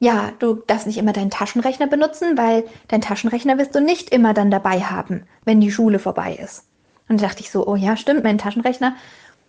ja, 0.00 0.32
du 0.38 0.54
darfst 0.66 0.86
nicht 0.86 0.98
immer 0.98 1.12
deinen 1.12 1.30
Taschenrechner 1.30 1.86
benutzen, 1.86 2.36
weil 2.36 2.64
dein 2.88 3.00
Taschenrechner 3.00 3.58
wirst 3.58 3.74
du 3.74 3.80
nicht 3.80 4.10
immer 4.10 4.34
dann 4.34 4.50
dabei 4.50 4.80
haben, 4.80 5.24
wenn 5.44 5.60
die 5.60 5.70
Schule 5.70 5.98
vorbei 5.98 6.38
ist. 6.42 6.64
Und 7.08 7.20
da 7.20 7.26
dachte 7.26 7.40
ich 7.40 7.50
so, 7.50 7.66
oh 7.66 7.76
ja, 7.76 7.96
stimmt, 7.96 8.24
mein 8.24 8.38
Taschenrechner, 8.38 8.96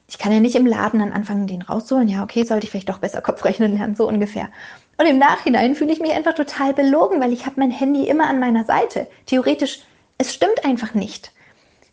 ich 0.08 0.18
kann 0.18 0.32
ja 0.32 0.40
nicht 0.40 0.56
im 0.56 0.68
Laden 0.68 1.00
dann 1.00 1.14
anfangen, 1.14 1.48
den 1.48 1.64
rauszuholen. 1.64 2.08
Ja, 2.08 2.24
okay, 2.24 2.44
sollte 2.44 2.66
ich 2.66 2.72
vielleicht 2.72 2.90
doch 2.90 3.00
besser 3.00 3.22
Kopfrechnen 3.22 3.76
lernen, 3.76 3.96
so 3.96 4.08
ungefähr. 4.08 4.50
Und 4.98 5.08
im 5.08 5.18
Nachhinein 5.18 5.76
fühle 5.76 5.92
ich 5.92 6.00
mich 6.00 6.12
einfach 6.12 6.36
total 6.36 6.74
belogen, 6.74 7.20
weil 7.20 7.34
ich 7.34 7.46
habe 7.46 7.60
mein 7.60 7.72
Handy 7.72 8.08
immer 8.08 8.28
an 8.28 8.40
meiner 8.40 8.66
Seite. 8.66 9.08
Theoretisch, 9.26 9.80
es 10.18 10.34
stimmt 10.34 10.64
einfach 10.64 10.94
nicht. 10.94 11.32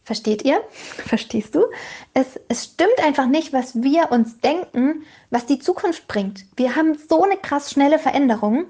Versteht 0.05 0.45
ihr? 0.45 0.62
Verstehst 0.71 1.55
du? 1.55 1.65
Es, 2.12 2.38
es 2.49 2.65
stimmt 2.65 2.99
einfach 3.05 3.27
nicht, 3.27 3.53
was 3.53 3.83
wir 3.83 4.11
uns 4.11 4.41
denken, 4.41 5.05
was 5.31 5.47
die 5.47 5.61
Zukunft 5.61 6.09
bringt. 6.09 6.45
Wir 6.57 6.75
haben 6.75 6.99
so 7.09 7.23
eine 7.23 7.37
krass 7.37 7.71
schnelle 7.71 7.99
Veränderung, 7.99 8.67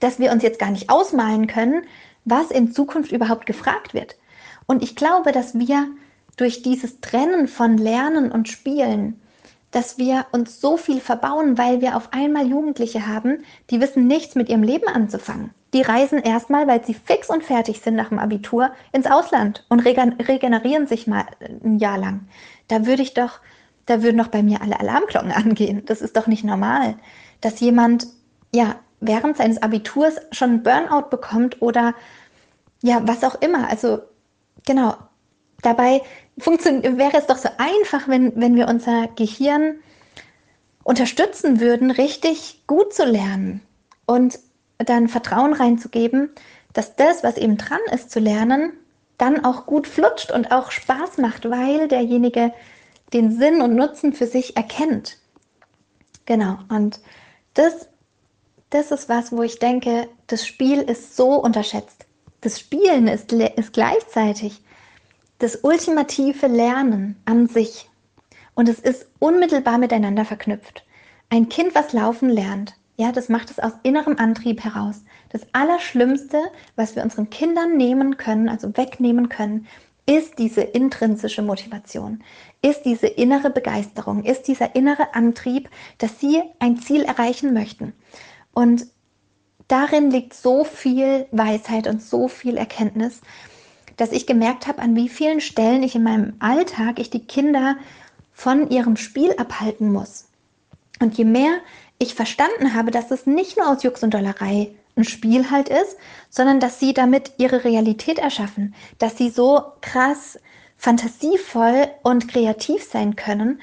dass 0.00 0.18
wir 0.18 0.32
uns 0.32 0.42
jetzt 0.42 0.58
gar 0.58 0.70
nicht 0.70 0.88
ausmalen 0.88 1.46
können, 1.46 1.84
was 2.24 2.50
in 2.50 2.72
Zukunft 2.72 3.12
überhaupt 3.12 3.44
gefragt 3.44 3.92
wird. 3.92 4.16
Und 4.66 4.82
ich 4.82 4.96
glaube, 4.96 5.32
dass 5.32 5.58
wir 5.58 5.86
durch 6.36 6.62
dieses 6.62 7.00
Trennen 7.00 7.46
von 7.46 7.76
Lernen 7.76 8.32
und 8.32 8.48
Spielen, 8.48 9.20
dass 9.74 9.98
wir 9.98 10.26
uns 10.32 10.60
so 10.60 10.76
viel 10.76 11.00
verbauen, 11.00 11.58
weil 11.58 11.80
wir 11.80 11.96
auf 11.96 12.12
einmal 12.12 12.46
Jugendliche 12.46 13.06
haben, 13.06 13.44
die 13.70 13.80
wissen 13.80 14.06
nichts 14.06 14.34
mit 14.34 14.48
ihrem 14.48 14.62
Leben 14.62 14.88
anzufangen 14.88 15.50
die 15.74 15.82
reisen 15.82 16.20
erstmal, 16.20 16.66
weil 16.68 16.84
sie 16.84 16.94
fix 16.94 17.28
und 17.28 17.42
fertig 17.42 17.80
sind 17.80 17.96
nach 17.96 18.08
dem 18.08 18.20
Abitur, 18.20 18.70
ins 18.92 19.10
Ausland 19.10 19.66
und 19.68 19.80
regenerieren 19.80 20.86
sich 20.86 21.06
mal 21.06 21.26
ein 21.42 21.78
Jahr 21.78 21.98
lang. 21.98 22.28
Da 22.68 22.86
würde 22.86 23.02
ich 23.02 23.12
doch, 23.12 23.40
da 23.86 24.02
würden 24.02 24.18
doch 24.18 24.28
bei 24.28 24.42
mir 24.42 24.62
alle 24.62 24.78
Alarmglocken 24.78 25.32
angehen. 25.32 25.82
Das 25.84 26.00
ist 26.00 26.16
doch 26.16 26.28
nicht 26.28 26.44
normal, 26.44 26.94
dass 27.40 27.60
jemand, 27.60 28.06
ja, 28.54 28.76
während 29.00 29.36
seines 29.36 29.60
Abiturs 29.60 30.14
schon 30.30 30.62
Burnout 30.62 31.10
bekommt 31.10 31.60
oder 31.60 31.94
ja, 32.82 33.02
was 33.06 33.24
auch 33.24 33.34
immer. 33.42 33.68
Also, 33.68 33.98
genau. 34.64 34.94
Dabei 35.64 36.02
wäre 36.36 37.16
es 37.16 37.26
doch 37.26 37.38
so 37.38 37.48
einfach, 37.56 38.06
wenn, 38.06 38.38
wenn 38.38 38.54
wir 38.54 38.68
unser 38.68 39.08
Gehirn 39.08 39.76
unterstützen 40.82 41.58
würden, 41.58 41.90
richtig 41.90 42.62
gut 42.66 42.92
zu 42.92 43.06
lernen. 43.06 43.62
Und 44.04 44.38
dann 44.76 45.08
Vertrauen 45.08 45.54
reinzugeben, 45.54 46.30
dass 46.74 46.96
das, 46.96 47.24
was 47.24 47.38
eben 47.38 47.56
dran 47.56 47.80
ist 47.92 48.10
zu 48.10 48.20
lernen, 48.20 48.74
dann 49.16 49.42
auch 49.42 49.64
gut 49.64 49.86
flutscht 49.86 50.30
und 50.32 50.52
auch 50.52 50.70
Spaß 50.70 51.16
macht, 51.16 51.48
weil 51.48 51.88
derjenige 51.88 52.52
den 53.14 53.32
Sinn 53.32 53.62
und 53.62 53.74
Nutzen 53.74 54.12
für 54.12 54.26
sich 54.26 54.58
erkennt. 54.58 55.16
Genau, 56.26 56.58
und 56.68 57.00
das, 57.54 57.88
das 58.68 58.90
ist 58.90 59.08
was, 59.08 59.32
wo 59.32 59.42
ich 59.42 59.58
denke, 59.60 60.08
das 60.26 60.46
Spiel 60.46 60.82
ist 60.82 61.16
so 61.16 61.36
unterschätzt. 61.36 62.04
Das 62.42 62.60
Spielen 62.60 63.08
ist, 63.08 63.32
ist 63.32 63.72
gleichzeitig 63.72 64.60
das 65.38 65.56
ultimative 65.62 66.46
Lernen 66.46 67.16
an 67.24 67.46
sich. 67.46 67.90
Und 68.54 68.68
es 68.68 68.78
ist 68.78 69.06
unmittelbar 69.18 69.78
miteinander 69.78 70.24
verknüpft. 70.24 70.84
Ein 71.30 71.48
Kind, 71.48 71.74
was 71.74 71.92
laufen 71.92 72.28
lernt, 72.28 72.74
ja, 72.96 73.10
das 73.10 73.28
macht 73.28 73.50
es 73.50 73.58
aus 73.58 73.72
innerem 73.82 74.18
Antrieb 74.18 74.62
heraus. 74.62 75.02
Das 75.30 75.42
Allerschlimmste, 75.52 76.40
was 76.76 76.94
wir 76.94 77.02
unseren 77.02 77.28
Kindern 77.28 77.76
nehmen 77.76 78.16
können, 78.16 78.48
also 78.48 78.76
wegnehmen 78.76 79.28
können, 79.28 79.66
ist 80.06 80.38
diese 80.38 80.60
intrinsische 80.60 81.42
Motivation, 81.42 82.22
ist 82.62 82.82
diese 82.82 83.06
innere 83.06 83.50
Begeisterung, 83.50 84.22
ist 84.22 84.46
dieser 84.46 84.76
innere 84.76 85.14
Antrieb, 85.14 85.70
dass 85.98 86.20
sie 86.20 86.42
ein 86.60 86.76
Ziel 86.78 87.02
erreichen 87.02 87.54
möchten. 87.54 87.94
Und 88.52 88.86
darin 89.66 90.10
liegt 90.10 90.34
so 90.34 90.62
viel 90.64 91.26
Weisheit 91.32 91.88
und 91.88 92.02
so 92.02 92.28
viel 92.28 92.56
Erkenntnis, 92.56 93.22
dass 93.96 94.12
ich 94.12 94.26
gemerkt 94.26 94.66
habe, 94.66 94.82
an 94.82 94.96
wie 94.96 95.08
vielen 95.08 95.40
Stellen 95.40 95.82
ich 95.82 95.94
in 95.94 96.02
meinem 96.02 96.34
Alltag 96.38 96.98
ich 96.98 97.10
die 97.10 97.26
Kinder 97.26 97.76
von 98.32 98.70
ihrem 98.70 98.96
Spiel 98.96 99.34
abhalten 99.36 99.92
muss. 99.92 100.26
Und 101.00 101.16
je 101.16 101.24
mehr 101.24 101.58
ich 101.98 102.14
verstanden 102.14 102.74
habe, 102.74 102.90
dass 102.90 103.10
es 103.10 103.26
nicht 103.26 103.56
nur 103.56 103.68
aus 103.68 103.82
Jux 103.82 104.02
und 104.02 104.14
Dollerei 104.14 104.70
ein 104.96 105.04
Spiel 105.04 105.50
halt 105.50 105.68
ist, 105.68 105.96
sondern 106.30 106.60
dass 106.60 106.80
sie 106.80 106.94
damit 106.94 107.32
ihre 107.38 107.64
Realität 107.64 108.18
erschaffen, 108.18 108.74
dass 108.98 109.16
sie 109.16 109.30
so 109.30 109.62
krass 109.80 110.38
fantasievoll 110.76 111.88
und 112.02 112.28
kreativ 112.28 112.84
sein 112.84 113.16
können, 113.16 113.60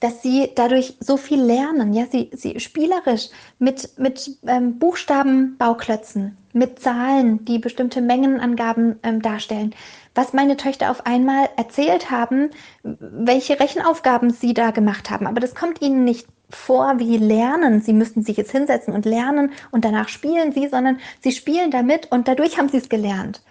dass 0.00 0.22
sie 0.22 0.50
dadurch 0.54 0.96
so 1.00 1.16
viel 1.16 1.40
lernen, 1.40 1.92
ja, 1.92 2.06
sie, 2.06 2.30
sie 2.32 2.60
spielerisch 2.60 3.28
mit, 3.58 3.98
mit 3.98 4.38
ähm, 4.46 4.78
Buchstabenbauklötzen, 4.78 6.36
mit 6.52 6.78
Zahlen, 6.78 7.44
die 7.44 7.58
bestimmte 7.58 8.00
Mengenangaben 8.00 8.98
ähm, 9.02 9.20
darstellen. 9.22 9.74
Was 10.14 10.32
meine 10.32 10.56
Töchter 10.56 10.90
auf 10.90 11.06
einmal 11.06 11.48
erzählt 11.56 12.10
haben, 12.10 12.50
welche 12.82 13.58
Rechenaufgaben 13.58 14.30
sie 14.30 14.54
da 14.54 14.70
gemacht 14.70 15.10
haben. 15.10 15.26
Aber 15.26 15.40
das 15.40 15.54
kommt 15.54 15.82
ihnen 15.82 16.04
nicht 16.04 16.26
vor 16.50 16.98
wie 16.98 17.18
Lernen. 17.18 17.80
Sie 17.80 17.92
müssten 17.92 18.22
sich 18.22 18.36
jetzt 18.36 18.52
hinsetzen 18.52 18.94
und 18.94 19.04
lernen 19.04 19.52
und 19.70 19.84
danach 19.84 20.08
spielen 20.08 20.52
sie, 20.52 20.68
sondern 20.68 20.98
sie 21.22 21.32
spielen 21.32 21.70
damit 21.70 22.10
und 22.10 22.26
dadurch 22.26 22.58
haben 22.58 22.68
sie 22.68 22.78
es 22.78 22.88
gelernt. 22.88 23.42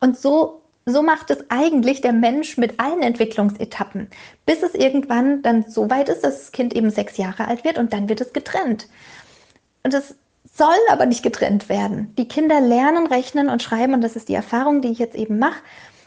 Und 0.00 0.18
so 0.18 0.61
so 0.84 1.02
macht 1.02 1.30
es 1.30 1.44
eigentlich 1.48 2.00
der 2.00 2.12
Mensch 2.12 2.56
mit 2.56 2.80
allen 2.80 3.02
Entwicklungsetappen, 3.02 4.08
bis 4.46 4.62
es 4.62 4.74
irgendwann 4.74 5.42
dann 5.42 5.64
so 5.68 5.90
weit 5.90 6.08
ist, 6.08 6.24
dass 6.24 6.38
das 6.38 6.52
Kind 6.52 6.74
eben 6.74 6.90
sechs 6.90 7.16
Jahre 7.16 7.46
alt 7.46 7.64
wird 7.64 7.78
und 7.78 7.92
dann 7.92 8.08
wird 8.08 8.20
es 8.20 8.32
getrennt. 8.32 8.88
Und 9.84 9.94
es 9.94 10.14
soll 10.54 10.74
aber 10.90 11.06
nicht 11.06 11.22
getrennt 11.22 11.68
werden. 11.68 12.12
Die 12.18 12.28
Kinder 12.28 12.60
lernen, 12.60 13.06
rechnen 13.06 13.48
und 13.48 13.62
schreiben 13.62 13.94
und 13.94 14.02
das 14.02 14.16
ist 14.16 14.28
die 14.28 14.34
Erfahrung, 14.34 14.82
die 14.82 14.90
ich 14.90 14.98
jetzt 14.98 15.14
eben 15.14 15.38
mache, 15.38 15.60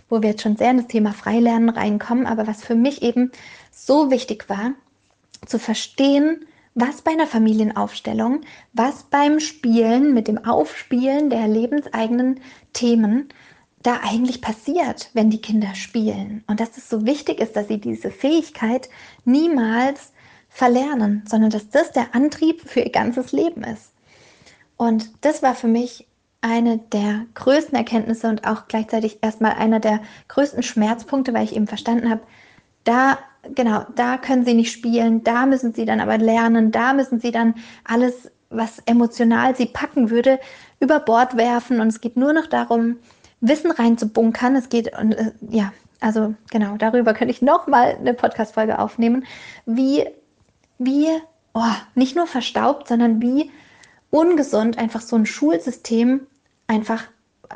wo 0.09 0.21
wir 0.21 0.29
jetzt 0.29 0.43
schon 0.43 0.57
sehr 0.57 0.71
in 0.71 0.77
das 0.77 0.87
Thema 0.87 1.13
Freilernen 1.13 1.69
reinkommen, 1.69 2.25
aber 2.25 2.45
was 2.45 2.63
für 2.63 2.75
mich 2.75 3.01
eben 3.01 3.31
so 3.71 4.11
wichtig 4.11 4.49
war, 4.49 4.73
zu 5.45 5.57
verstehen, 5.57 6.45
was 6.75 7.01
bei 7.01 7.11
einer 7.11 7.27
Familienaufstellung, 7.27 8.41
was 8.73 9.03
beim 9.03 9.39
Spielen, 9.39 10.13
mit 10.13 10.27
dem 10.27 10.43
Aufspielen 10.43 11.29
der 11.29 11.47
lebenseigenen 11.47 12.41
Themen 12.73 13.29
da 13.85 13.99
eigentlich 14.03 14.41
passiert, 14.41 15.09
wenn 15.13 15.29
die 15.29 15.41
Kinder 15.41 15.75
spielen. 15.75 16.43
Und 16.47 16.59
dass 16.59 16.77
es 16.77 16.89
so 16.89 17.05
wichtig 17.05 17.39
ist, 17.39 17.55
dass 17.55 17.67
sie 17.67 17.79
diese 17.79 18.09
Fähigkeit 18.09 18.89
niemals 19.25 20.11
verlernen, 20.49 21.23
sondern 21.27 21.49
dass 21.51 21.69
das 21.69 21.91
der 21.91 22.15
Antrieb 22.15 22.61
für 22.67 22.79
ihr 22.79 22.91
ganzes 22.91 23.31
Leben 23.31 23.63
ist. 23.63 23.91
Und 24.77 25.11
das 25.21 25.43
war 25.43 25.55
für 25.55 25.67
mich 25.67 26.07
eine 26.41 26.77
der 26.77 27.25
größten 27.33 27.75
Erkenntnisse 27.75 28.27
und 28.27 28.47
auch 28.47 28.67
gleichzeitig 28.67 29.19
erstmal 29.21 29.53
einer 29.53 29.79
der 29.79 30.01
größten 30.27 30.63
Schmerzpunkte, 30.63 31.33
weil 31.33 31.43
ich 31.43 31.55
eben 31.55 31.67
verstanden 31.67 32.09
habe, 32.09 32.21
da, 32.83 33.17
genau, 33.55 33.85
da 33.95 34.17
können 34.17 34.45
sie 34.45 34.53
nicht 34.53 34.71
spielen, 34.71 35.23
da 35.23 35.45
müssen 35.45 35.73
sie 35.73 35.85
dann 35.85 35.99
aber 35.99 36.17
lernen, 36.17 36.71
da 36.71 36.93
müssen 36.93 37.19
sie 37.19 37.31
dann 37.31 37.55
alles, 37.83 38.31
was 38.49 38.79
emotional 38.85 39.55
sie 39.55 39.65
packen 39.65 40.09
würde, 40.09 40.39
über 40.79 40.99
Bord 40.99 41.35
werfen 41.35 41.79
und 41.79 41.87
es 41.87 41.99
geht 41.99 42.15
nur 42.15 42.31
noch 42.31 42.47
darum, 42.47 42.97
Wissen 43.47 43.71
reinzubunkern. 43.71 44.55
Es 44.55 44.69
geht, 44.69 44.87
äh, 44.87 45.31
ja, 45.49 45.71
also 45.99 46.35
genau, 46.51 46.77
darüber 46.77 47.13
könnte 47.13 47.33
ich 47.33 47.41
nochmal 47.41 47.95
eine 47.95 48.13
Podcast-Folge 48.13 48.79
aufnehmen, 48.79 49.25
wie, 49.65 50.05
wie, 50.77 51.07
oh, 51.53 51.75
nicht 51.95 52.15
nur 52.15 52.27
verstaubt, 52.27 52.87
sondern 52.87 53.21
wie 53.21 53.51
ungesund 54.09 54.77
einfach 54.77 55.01
so 55.01 55.15
ein 55.15 55.25
Schulsystem 55.25 56.27
einfach 56.67 57.03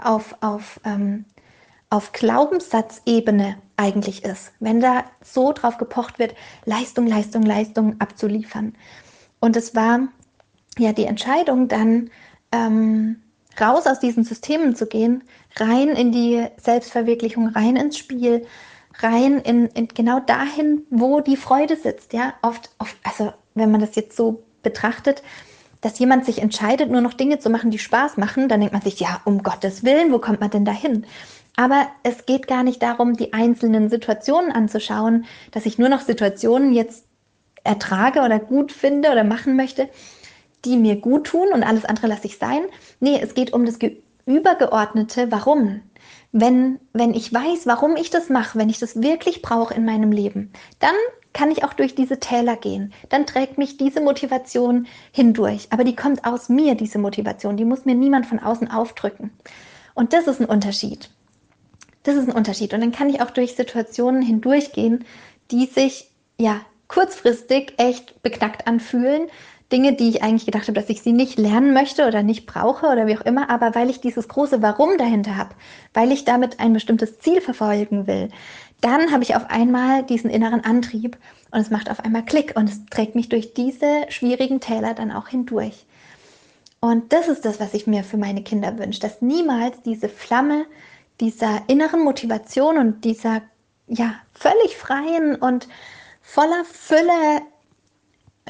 auf, 0.03 0.35
auf, 0.41 0.79
ähm, 0.83 1.25
auf 1.89 2.11
Glaubenssatzebene 2.11 3.57
eigentlich 3.77 4.23
ist, 4.23 4.51
wenn 4.59 4.79
da 4.81 5.05
so 5.23 5.53
drauf 5.53 5.77
gepocht 5.77 6.19
wird, 6.19 6.35
Leistung, 6.65 7.07
Leistung, 7.07 7.43
Leistung 7.43 7.95
abzuliefern. 7.99 8.75
Und 9.39 9.55
es 9.55 9.73
war 9.73 10.09
ja 10.77 10.91
die 10.91 11.05
Entscheidung 11.05 11.67
dann, 11.67 12.09
ähm, 12.51 13.21
raus 13.59 13.87
aus 13.87 13.99
diesen 13.99 14.23
Systemen 14.23 14.75
zu 14.75 14.85
gehen, 14.85 15.23
rein 15.57 15.89
in 15.89 16.11
die 16.11 16.45
Selbstverwirklichung, 16.57 17.49
rein 17.49 17.75
ins 17.75 17.97
Spiel, 17.97 18.45
rein 18.99 19.39
in, 19.39 19.67
in 19.67 19.87
genau 19.87 20.19
dahin, 20.19 20.85
wo 20.89 21.21
die 21.21 21.37
Freude 21.37 21.75
sitzt. 21.75 22.13
Ja, 22.13 22.33
oft, 22.41 22.69
oft, 22.79 22.97
also 23.03 23.33
wenn 23.55 23.71
man 23.71 23.81
das 23.81 23.95
jetzt 23.95 24.15
so 24.15 24.43
betrachtet, 24.63 25.23
dass 25.81 25.99
jemand 25.99 26.25
sich 26.25 26.41
entscheidet, 26.41 26.91
nur 26.91 27.01
noch 27.01 27.13
Dinge 27.13 27.39
zu 27.39 27.49
machen, 27.49 27.71
die 27.71 27.79
Spaß 27.79 28.17
machen, 28.17 28.49
dann 28.49 28.59
denkt 28.59 28.73
man 28.73 28.81
sich, 28.81 28.99
ja, 28.99 29.21
um 29.25 29.43
Gottes 29.43 29.83
Willen, 29.83 30.11
wo 30.11 30.19
kommt 30.19 30.41
man 30.41 30.49
denn 30.49 30.65
dahin? 30.65 31.05
Aber 31.55 31.87
es 32.03 32.25
geht 32.25 32.47
gar 32.47 32.63
nicht 32.63 32.81
darum, 32.81 33.15
die 33.15 33.33
einzelnen 33.33 33.89
Situationen 33.89 34.51
anzuschauen, 34.51 35.25
dass 35.51 35.65
ich 35.65 35.77
nur 35.77 35.89
noch 35.89 36.01
Situationen 36.01 36.73
jetzt 36.73 37.05
ertrage 37.63 38.21
oder 38.21 38.39
gut 38.39 38.71
finde 38.71 39.11
oder 39.11 39.23
machen 39.23 39.55
möchte, 39.55 39.89
die 40.65 40.77
mir 40.77 40.97
gut 40.97 41.27
tun 41.27 41.47
und 41.53 41.63
alles 41.63 41.85
andere 41.85 42.07
lasse 42.07 42.27
ich 42.27 42.37
sein. 42.37 42.61
Nee, 42.99 43.19
es 43.21 43.33
geht 43.33 43.53
um 43.53 43.65
das 43.65 43.79
übergeordnete 44.25 45.31
Warum. 45.31 45.81
Wenn, 46.31 46.79
wenn 46.93 47.13
ich 47.13 47.33
weiß, 47.33 47.65
warum 47.65 47.95
ich 47.95 48.11
das 48.11 48.29
mache, 48.29 48.59
wenn 48.59 48.69
ich 48.69 48.77
das 48.77 49.01
wirklich 49.01 49.41
brauche 49.41 49.73
in 49.73 49.85
meinem 49.85 50.11
Leben, 50.11 50.51
dann 50.79 50.95
kann 51.33 51.51
ich 51.51 51.63
auch 51.63 51.73
durch 51.73 51.95
diese 51.95 52.19
Täler 52.19 52.55
gehen. 52.55 52.93
Dann 53.09 53.25
trägt 53.25 53.57
mich 53.57 53.77
diese 53.77 54.01
Motivation 54.01 54.87
hindurch. 55.11 55.67
Aber 55.71 55.83
die 55.83 55.95
kommt 55.95 56.25
aus 56.25 56.49
mir, 56.49 56.75
diese 56.75 56.99
Motivation. 56.99 57.57
Die 57.57 57.65
muss 57.65 57.85
mir 57.85 57.95
niemand 57.95 58.25
von 58.25 58.39
außen 58.39 58.69
aufdrücken. 58.69 59.31
Und 59.93 60.13
das 60.13 60.27
ist 60.27 60.39
ein 60.39 60.47
Unterschied. 60.47 61.09
Das 62.03 62.15
ist 62.15 62.27
ein 62.27 62.35
Unterschied. 62.35 62.73
Und 62.73 62.81
dann 62.81 62.91
kann 62.91 63.09
ich 63.09 63.21
auch 63.21 63.31
durch 63.31 63.55
Situationen 63.55 64.21
hindurchgehen, 64.21 65.05
die 65.51 65.65
sich 65.65 66.09
ja 66.37 66.61
kurzfristig 66.87 67.73
echt 67.77 68.21
beknackt 68.23 68.67
anfühlen, 68.67 69.27
Dinge, 69.71 69.93
die 69.93 70.09
ich 70.09 70.23
eigentlich 70.23 70.45
gedacht 70.45 70.63
habe, 70.63 70.73
dass 70.73 70.89
ich 70.89 71.01
sie 71.01 71.11
nicht 71.11 71.37
lernen 71.37 71.73
möchte 71.73 72.07
oder 72.07 72.23
nicht 72.23 72.45
brauche 72.47 72.87
oder 72.87 73.05
wie 73.05 73.17
auch 73.17 73.25
immer, 73.25 73.49
aber 73.49 73.75
weil 73.75 73.89
ich 73.89 74.01
dieses 74.01 74.27
große 74.27 74.61
Warum 74.61 74.97
dahinter 74.97 75.37
habe, 75.37 75.55
weil 75.93 76.11
ich 76.11 76.25
damit 76.25 76.59
ein 76.59 76.73
bestimmtes 76.73 77.19
Ziel 77.19 77.39
verfolgen 77.41 78.07
will, 78.07 78.29
dann 78.81 79.11
habe 79.11 79.23
ich 79.23 79.35
auf 79.35 79.49
einmal 79.49 80.03
diesen 80.03 80.29
inneren 80.29 80.63
Antrieb 80.63 81.17
und 81.51 81.59
es 81.59 81.69
macht 81.69 81.91
auf 81.91 81.99
einmal 81.99 82.25
Klick 82.25 82.55
und 82.55 82.69
es 82.69 82.85
trägt 82.85 83.13
mich 83.13 83.29
durch 83.29 83.53
diese 83.53 84.05
schwierigen 84.09 84.59
Täler 84.59 84.93
dann 84.93 85.11
auch 85.11 85.27
hindurch. 85.27 85.85
Und 86.79 87.11
das 87.11 87.27
ist 87.27 87.43
das, 87.45 87.59
was 87.59 87.73
ich 87.73 87.87
mir 87.87 88.03
für 88.03 88.17
meine 88.17 88.41
Kinder 88.41 88.77
wünsche, 88.79 89.01
dass 89.01 89.21
niemals 89.21 89.81
diese 89.83 90.07
Flamme 90.07 90.65
dieser 91.19 91.61
inneren 91.67 92.03
Motivation 92.03 92.77
und 92.77 93.03
dieser 93.03 93.41
ja 93.87 94.15
völlig 94.33 94.77
freien 94.77 95.35
und 95.35 95.67
voller 96.21 96.63
Fülle 96.63 97.41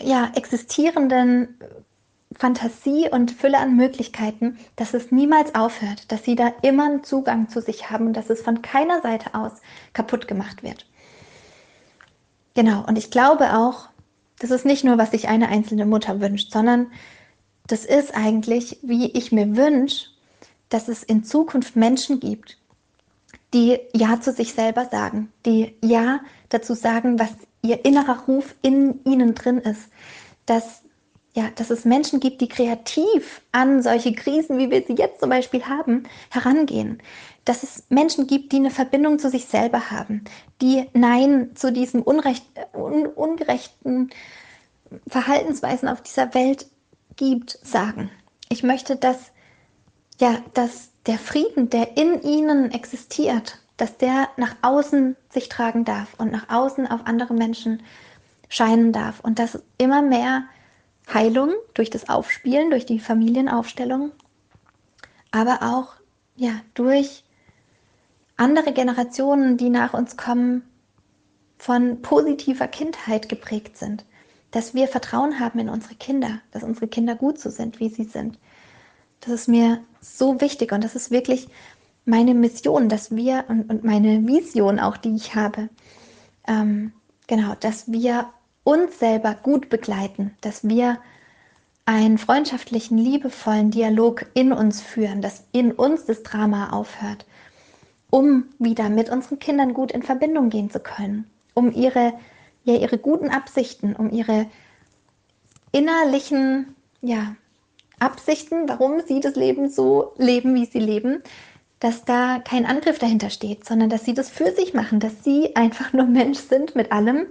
ja, 0.04 0.32
existierenden 0.36 1.60
Fantasie 2.38 3.10
und 3.10 3.32
Fülle 3.32 3.58
an 3.58 3.76
Möglichkeiten, 3.76 4.58
dass 4.76 4.94
es 4.94 5.12
niemals 5.12 5.56
aufhört, 5.56 6.12
dass 6.12 6.24
sie 6.24 6.36
da 6.36 6.54
immer 6.62 6.86
einen 6.86 7.04
Zugang 7.04 7.50
zu 7.50 7.62
sich 7.62 7.90
haben 7.90 8.08
und 8.08 8.14
dass 8.14 8.30
es 8.30 8.42
von 8.42 8.62
keiner 8.62 9.02
Seite 9.02 9.34
aus 9.34 9.54
kaputt 9.94 10.28
gemacht 10.28 10.64
wird. 10.64 10.86
Genau, 12.54 12.86
und 12.86 12.98
ich 12.98 13.12
glaube 13.12 13.58
auch, 13.58 13.90
das 14.40 14.52
ist 14.52 14.66
nicht 14.66 14.84
nur, 14.84 14.98
was 14.98 15.12
sich 15.12 15.28
eine 15.28 15.50
einzelne 15.50 15.86
Mutter 15.86 16.22
wünscht, 16.22 16.52
sondern 16.52 16.92
das 17.68 17.86
ist 17.86 18.16
eigentlich, 18.16 18.80
wie 18.82 19.12
ich 19.12 19.32
mir 19.32 19.56
wünsche, 19.56 20.08
dass 20.70 20.88
es 20.88 21.04
in 21.04 21.24
Zukunft 21.24 21.76
Menschen 21.76 22.20
gibt, 22.20 22.58
die 23.54 23.80
Ja 23.94 24.22
zu 24.22 24.32
sich 24.32 24.54
selber 24.54 24.86
sagen, 24.86 25.32
die 25.46 25.76
Ja 25.84 26.22
dazu 26.50 26.74
sagen, 26.74 27.20
was 27.20 27.32
ihr 27.62 27.86
innerer 27.86 28.24
Ruf 28.28 28.56
in 28.62 29.04
ihnen 29.06 29.36
drin 29.36 29.60
ist, 29.60 29.90
dass 30.46 30.84
ja, 31.36 31.50
dass 31.56 31.70
es 31.70 31.86
Menschen 31.86 32.20
gibt, 32.20 32.42
die 32.42 32.48
kreativ 32.48 33.42
an 33.52 33.82
solche 33.84 34.14
Krisen, 34.14 34.58
wie 34.58 34.72
wir 34.72 34.84
sie 34.86 34.96
jetzt 34.96 35.20
zum 35.20 35.30
Beispiel 35.30 35.64
haben, 35.66 36.04
herangehen. 36.30 37.02
Dass 37.46 37.64
es 37.64 37.84
Menschen 37.90 38.28
gibt, 38.28 38.52
die 38.52 38.58
eine 38.58 38.72
Verbindung 38.72 39.20
zu 39.20 39.30
sich 39.30 39.46
selber 39.46 39.92
haben, 39.92 40.24
die 40.62 40.88
Nein 40.94 41.52
zu 41.56 41.72
diesem 41.72 42.02
Unrecht, 42.02 42.46
un, 42.74 43.06
ungerechten 43.06 44.10
Verhaltensweisen 45.08 45.88
auf 45.88 46.02
dieser 46.02 46.34
Welt 46.34 46.66
gibt, 47.16 47.60
sagen. 47.64 48.10
Ich 48.50 48.64
möchte, 48.64 48.96
dass, 48.96 49.32
ja, 50.20 50.40
dass 50.54 50.90
der 51.06 51.20
Frieden, 51.20 51.70
der 51.70 51.96
in 51.96 52.22
ihnen 52.24 52.72
existiert, 52.72 53.60
dass 53.80 53.98
der 53.98 54.28
nach 54.36 54.56
außen 54.62 55.16
sich 55.30 55.48
tragen 55.48 55.86
darf 55.86 56.14
und 56.18 56.32
nach 56.32 56.50
außen 56.50 56.86
auf 56.86 57.02
andere 57.06 57.34
Menschen 57.34 57.82
scheinen 58.50 58.92
darf 58.92 59.22
und 59.22 59.40
dass 59.40 59.64
immer 59.78 60.02
mehr 60.02 60.44
Heilung 61.12 61.54
durch 61.74 61.90
das 61.90 62.10
Aufspielen, 62.10 62.72
durch 62.72 62.86
die 62.86 63.00
Familienaufstellung, 63.00 64.12
aber 65.32 65.60
auch 65.62 65.94
ja, 66.36 66.52
durch 66.74 67.24
andere 68.36 68.74
Generationen, 68.74 69.56
die 69.56 69.70
nach 69.70 69.94
uns 69.94 70.18
kommen, 70.18 70.64
von 71.58 72.02
positiver 72.02 72.68
Kindheit 72.68 73.30
geprägt 73.30 73.78
sind. 73.78 74.06
Dass 74.52 74.74
wir 74.74 74.88
Vertrauen 74.88 75.40
haben 75.40 75.60
in 75.60 75.70
unsere 75.70 75.96
Kinder, 75.96 76.42
dass 76.52 76.64
unsere 76.64 76.88
Kinder 76.88 77.16
gut 77.16 77.40
so 77.40 77.50
sind, 77.50 77.80
wie 77.80 77.90
sie 77.90 78.06
sind. 78.06 78.40
Das 79.22 79.34
ist 79.34 79.48
mir 79.48 79.84
so 80.02 80.42
wichtig 80.42 80.72
und 80.72 80.84
das 80.84 80.96
ist 80.96 81.12
wirklich 81.12 81.50
meine 82.06 82.34
Mission, 82.34 82.90
dass 82.90 83.16
wir 83.16 83.46
und, 83.48 83.70
und 83.70 83.84
meine 83.84 84.28
Vision 84.28 84.80
auch, 84.80 84.98
die 84.98 85.16
ich 85.16 85.36
habe, 85.36 85.70
ähm, 86.48 86.94
genau, 87.28 87.56
dass 87.60 87.92
wir 87.92 88.30
uns 88.64 89.00
selber 89.00 89.36
gut 89.36 89.70
begleiten, 89.70 90.36
dass 90.42 90.68
wir 90.68 91.00
einen 91.86 92.20
freundschaftlichen, 92.20 92.98
liebevollen 92.98 93.72
Dialog 93.72 94.26
in 94.36 94.54
uns 94.54 94.80
führen, 94.82 95.22
dass 95.22 95.44
in 95.52 95.72
uns 95.72 96.06
das 96.06 96.22
Drama 96.22 96.70
aufhört, 96.72 97.26
um 98.12 98.46
wieder 98.60 98.90
mit 98.90 99.10
unseren 99.10 99.40
Kindern 99.40 99.74
gut 99.74 99.92
in 99.92 100.04
Verbindung 100.04 100.50
gehen 100.50 100.70
zu 100.70 100.80
können, 100.80 101.28
um 101.56 101.72
ihre, 101.72 102.14
ja, 102.64 102.76
ihre 102.76 103.00
guten 103.00 103.30
Absichten, 103.30 103.96
um 103.96 104.12
ihre 104.12 104.46
innerlichen, 105.72 106.76
ja, 107.02 107.36
Absichten, 108.00 108.70
warum 108.70 109.02
sie 109.02 109.20
das 109.20 109.36
Leben 109.36 109.70
so 109.70 110.14
leben, 110.18 110.56
wie 110.56 110.66
sie 110.66 110.80
leben, 110.80 111.22
dass 111.80 112.04
da 112.04 112.40
kein 112.40 112.66
Angriff 112.66 113.00
dahinter 113.00 113.30
steht, 113.30 113.66
sondern 113.66 113.90
dass 113.90 114.06
sie 114.06 114.14
das 114.14 114.30
für 114.30 114.52
sich 114.54 114.74
machen, 114.74 115.00
dass 115.00 115.24
sie 115.24 115.56
einfach 115.56 115.94
nur 115.94 116.06
Mensch 116.06 116.40
sind 116.40 116.76
mit 116.76 116.92
allem, 116.92 117.28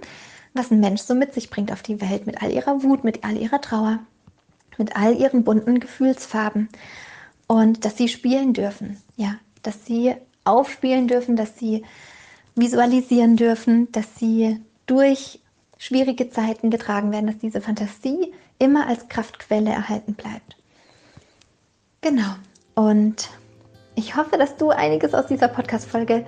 was 0.53 0.71
ein 0.71 0.79
Mensch 0.79 1.01
so 1.01 1.13
mit 1.13 1.33
sich 1.33 1.49
bringt 1.49 1.71
auf 1.71 1.83
die 1.83 2.01
Welt, 2.01 2.25
mit 2.25 2.41
all 2.41 2.51
ihrer 2.51 2.81
Wut, 2.83 3.03
mit 3.03 3.23
all 3.23 3.37
ihrer 3.37 3.61
Trauer, 3.61 3.99
mit 4.77 4.95
all 4.95 5.15
ihren 5.15 5.43
bunten 5.43 5.79
Gefühlsfarben 5.79 6.69
und 7.47 7.85
dass 7.85 7.97
sie 7.97 8.07
spielen 8.07 8.53
dürfen, 8.53 8.97
ja, 9.15 9.35
dass 9.61 9.85
sie 9.85 10.15
aufspielen 10.45 11.07
dürfen, 11.07 11.35
dass 11.35 11.57
sie 11.57 11.83
visualisieren 12.55 13.35
dürfen, 13.35 13.91
dass 13.91 14.05
sie 14.17 14.59
durch 14.87 15.39
schwierige 15.77 16.29
Zeiten 16.29 16.71
getragen 16.71 17.11
werden, 17.11 17.27
dass 17.27 17.37
diese 17.37 17.61
Fantasie 17.61 18.33
immer 18.57 18.87
als 18.87 19.07
Kraftquelle 19.07 19.69
erhalten 19.69 20.13
bleibt. 20.13 20.57
Genau. 22.01 22.35
Und 22.75 23.29
ich 23.99 24.15
hoffe, 24.15 24.37
dass 24.37 24.55
du 24.55 24.69
einiges 24.69 25.13
aus 25.13 25.27
dieser 25.27 25.49
Podcast-Folge 25.49 26.25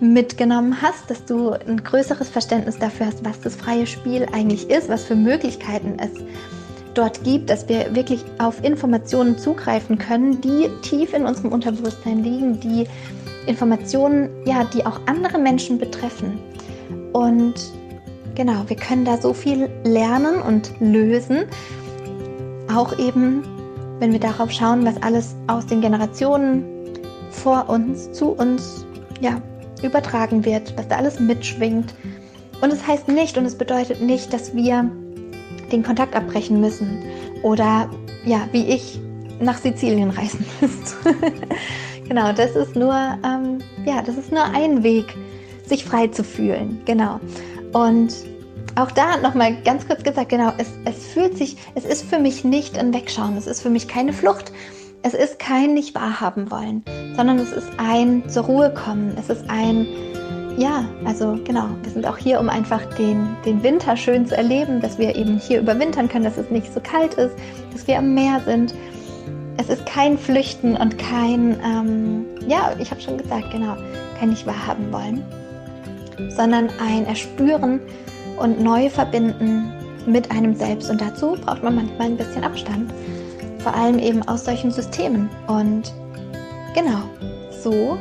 mitgenommen 0.00 0.80
hast, 0.80 1.10
dass 1.10 1.24
du 1.26 1.50
ein 1.50 1.82
größeres 1.82 2.28
Verständnis 2.30 2.78
dafür 2.78 3.06
hast, 3.06 3.22
was 3.22 3.38
das 3.40 3.54
freie 3.54 3.86
Spiel 3.86 4.26
eigentlich 4.32 4.70
ist, 4.70 4.88
was 4.88 5.04
für 5.04 5.14
Möglichkeiten 5.14 5.98
es 5.98 6.10
dort 6.94 7.22
gibt, 7.22 7.50
dass 7.50 7.68
wir 7.68 7.94
wirklich 7.94 8.24
auf 8.38 8.64
Informationen 8.64 9.36
zugreifen 9.36 9.98
können, 9.98 10.40
die 10.40 10.70
tief 10.80 11.12
in 11.12 11.26
unserem 11.26 11.52
Unterbewusstsein 11.52 12.22
liegen, 12.22 12.60
die 12.60 12.86
Informationen, 13.46 14.30
ja, 14.46 14.64
die 14.64 14.84
auch 14.86 14.98
andere 15.04 15.38
Menschen 15.38 15.78
betreffen. 15.78 16.38
Und 17.12 17.54
genau, 18.34 18.64
wir 18.68 18.76
können 18.76 19.04
da 19.04 19.18
so 19.18 19.34
viel 19.34 19.68
lernen 19.84 20.40
und 20.40 20.72
lösen. 20.80 21.44
Auch 22.74 22.98
eben, 22.98 23.42
wenn 23.98 24.12
wir 24.12 24.20
darauf 24.20 24.50
schauen, 24.50 24.86
was 24.86 25.02
alles 25.02 25.36
aus 25.46 25.66
den 25.66 25.82
Generationen 25.82 26.75
vor 27.36 27.68
uns, 27.68 28.12
zu 28.12 28.30
uns, 28.30 28.86
ja, 29.20 29.40
übertragen 29.82 30.44
wird, 30.44 30.76
was 30.76 30.88
da 30.88 30.96
alles 30.96 31.20
mitschwingt. 31.20 31.94
Und 32.60 32.72
es 32.72 32.86
heißt 32.86 33.08
nicht 33.08 33.36
und 33.36 33.44
es 33.44 33.56
bedeutet 33.56 34.00
nicht, 34.00 34.32
dass 34.32 34.54
wir 34.54 34.90
den 35.70 35.82
Kontakt 35.82 36.14
abbrechen 36.14 36.60
müssen 36.60 37.02
oder 37.42 37.90
ja, 38.24 38.48
wie 38.52 38.66
ich 38.66 39.00
nach 39.40 39.58
Sizilien 39.58 40.10
reisen 40.10 40.44
müsst. 40.60 40.96
genau, 42.08 42.32
das 42.32 42.56
ist 42.56 42.74
nur 42.74 42.94
ähm, 42.94 43.58
ja, 43.84 44.02
das 44.02 44.16
ist 44.16 44.32
nur 44.32 44.44
ein 44.44 44.82
Weg, 44.82 45.14
sich 45.64 45.84
frei 45.84 46.08
zu 46.08 46.24
fühlen. 46.24 46.80
Genau. 46.86 47.20
Und 47.72 48.14
auch 48.76 48.90
da 48.90 49.16
nochmal 49.18 49.56
ganz 49.62 49.86
kurz 49.86 50.02
gesagt, 50.02 50.28
genau, 50.28 50.52
es, 50.58 50.68
es 50.84 51.06
fühlt 51.06 51.36
sich, 51.36 51.56
es 51.74 51.84
ist 51.84 52.04
für 52.04 52.18
mich 52.18 52.44
nicht 52.44 52.78
ein 52.78 52.92
Wegschauen, 52.94 53.36
es 53.36 53.46
ist 53.46 53.62
für 53.62 53.70
mich 53.70 53.88
keine 53.88 54.12
Flucht, 54.12 54.52
es 55.06 55.14
ist 55.14 55.38
kein 55.38 55.74
nicht 55.74 55.94
wahrhaben 55.94 56.50
wollen, 56.50 56.82
sondern 57.14 57.38
es 57.38 57.52
ist 57.52 57.68
ein 57.78 58.28
zur 58.28 58.44
Ruhe 58.44 58.74
kommen, 58.74 59.16
es 59.16 59.30
ist 59.30 59.48
ein 59.48 59.86
ja, 60.58 60.86
also 61.04 61.38
genau, 61.44 61.68
wir 61.82 61.92
sind 61.92 62.06
auch 62.06 62.16
hier, 62.16 62.40
um 62.40 62.48
einfach 62.48 62.82
den, 62.94 63.36
den 63.44 63.62
Winter 63.62 63.94
schön 63.94 64.26
zu 64.26 64.34
erleben, 64.34 64.80
dass 64.80 64.98
wir 64.98 65.14
eben 65.14 65.36
hier 65.36 65.60
überwintern 65.60 66.08
können, 66.08 66.24
dass 66.24 66.38
es 66.38 66.50
nicht 66.50 66.72
so 66.72 66.80
kalt 66.80 67.12
ist, 67.14 67.36
dass 67.74 67.86
wir 67.86 67.98
am 67.98 68.14
Meer 68.14 68.40
sind. 68.46 68.74
Es 69.58 69.68
ist 69.68 69.84
kein 69.84 70.16
Flüchten 70.16 70.74
und 70.74 70.96
kein, 70.98 71.60
ähm, 71.62 72.24
ja, 72.48 72.72
ich 72.78 72.90
habe 72.90 73.02
schon 73.02 73.18
gesagt, 73.18 73.50
genau, 73.52 73.76
kein 74.18 74.30
nicht 74.30 74.46
wahrhaben 74.46 74.90
wollen, 74.90 75.22
sondern 76.30 76.70
ein 76.80 77.04
Erspüren 77.04 77.80
und 78.38 78.58
neu 78.58 78.88
verbinden 78.88 79.70
mit 80.06 80.30
einem 80.30 80.54
selbst. 80.54 80.90
Und 80.90 81.02
dazu 81.02 81.36
braucht 81.44 81.62
man 81.62 81.74
manchmal 81.74 82.06
ein 82.06 82.16
bisschen 82.16 82.44
Abstand, 82.44 82.90
vor 83.66 83.74
allem 83.74 83.98
eben 83.98 84.22
aus 84.28 84.44
solchen 84.44 84.70
Systemen. 84.70 85.28
Und 85.48 85.92
genau, 86.72 87.02
so, 87.50 87.98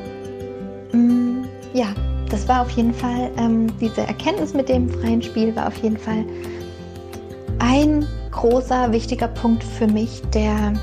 mh, 0.91 0.97
mm, 0.99 1.45
ja, 1.73 1.87
das 2.29 2.47
war 2.47 2.61
auf 2.61 2.69
jeden 2.69 2.93
Fall, 2.93 3.31
ähm, 3.39 3.65
diese 3.81 4.01
Erkenntnis 4.01 4.53
mit 4.53 4.69
dem 4.69 4.87
freien 4.87 5.23
Spiel 5.23 5.55
war 5.55 5.69
auf 5.69 5.77
jeden 5.77 5.97
Fall 5.97 6.23
ein 7.57 8.05
großer, 8.29 8.91
wichtiger 8.91 9.27
Punkt 9.29 9.63
für 9.63 9.87
mich, 9.87 10.21
der 10.35 10.73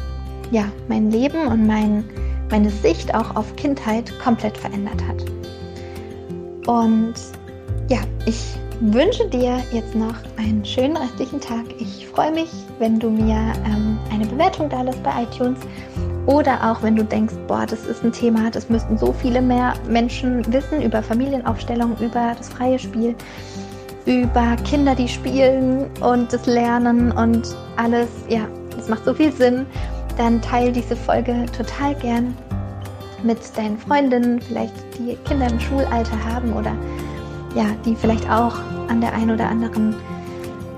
ja 0.51 0.65
mein 0.89 1.13
Leben 1.13 1.47
und 1.47 1.65
mein, 1.65 2.03
meine 2.51 2.71
Sicht 2.71 3.15
auch 3.15 3.37
auf 3.37 3.55
Kindheit 3.55 4.13
komplett 4.19 4.59
verändert 4.59 5.01
hat. 5.07 5.25
Und 6.67 7.15
ja, 7.89 8.01
ich 8.27 8.57
wünsche 8.81 9.29
dir 9.29 9.63
jetzt 9.71 9.95
noch 9.95 10.17
einen 10.39 10.65
schönen 10.65 10.97
restlichen 10.97 11.41
Tag. 11.41 11.67
Ich 11.79 12.09
freue 12.09 12.33
mich, 12.33 12.51
wenn 12.81 12.99
du 12.99 13.11
mir 13.11 13.53
ähm, 13.65 13.92
eine 14.13 14.27
Bewertung 14.27 14.69
da 14.69 14.83
lässt 14.83 15.03
bei 15.03 15.23
iTunes 15.23 15.59
oder 16.27 16.71
auch 16.71 16.83
wenn 16.83 16.95
du 16.95 17.05
denkst, 17.05 17.35
boah, 17.49 17.67
das 17.67 17.85
ist 17.87 18.05
ein 18.05 18.13
Thema, 18.13 18.51
das 18.51 18.69
müssten 18.69 18.97
so 18.97 19.13
viele 19.13 19.43
mehr 19.43 19.75
Menschen 19.89 20.45
wissen 20.53 20.83
über 20.83 21.03
Familienaufstellung, 21.03 21.97
über 21.99 22.35
das 22.37 22.49
freie 22.49 22.79
Spiel, 22.79 23.15
über 24.07 24.57
Kinder, 24.65 24.95
die 24.95 25.09
spielen 25.09 25.91
und 26.01 26.33
das 26.33 26.47
Lernen 26.47 27.11
und 27.13 27.57
alles. 27.77 28.09
Ja, 28.29 28.47
es 28.79 28.89
macht 28.89 29.05
so 29.05 29.15
viel 29.15 29.33
Sinn. 29.33 29.67
Dann 30.17 30.41
teile 30.43 30.71
diese 30.71 30.95
Folge 30.95 31.47
total 31.57 31.95
gern 31.97 32.37
mit 33.23 33.39
deinen 33.57 33.79
Freundinnen, 33.79 34.41
vielleicht 34.41 34.75
die 34.99 35.17
Kinder 35.25 35.49
im 35.49 35.59
Schulalter 35.59 36.25
haben 36.33 36.53
oder 36.53 36.73
ja, 37.55 37.65
die 37.85 37.95
vielleicht 37.95 38.29
auch 38.31 38.55
an 38.89 39.01
der 39.01 39.13
einen 39.15 39.31
oder 39.31 39.49
anderen 39.49 39.95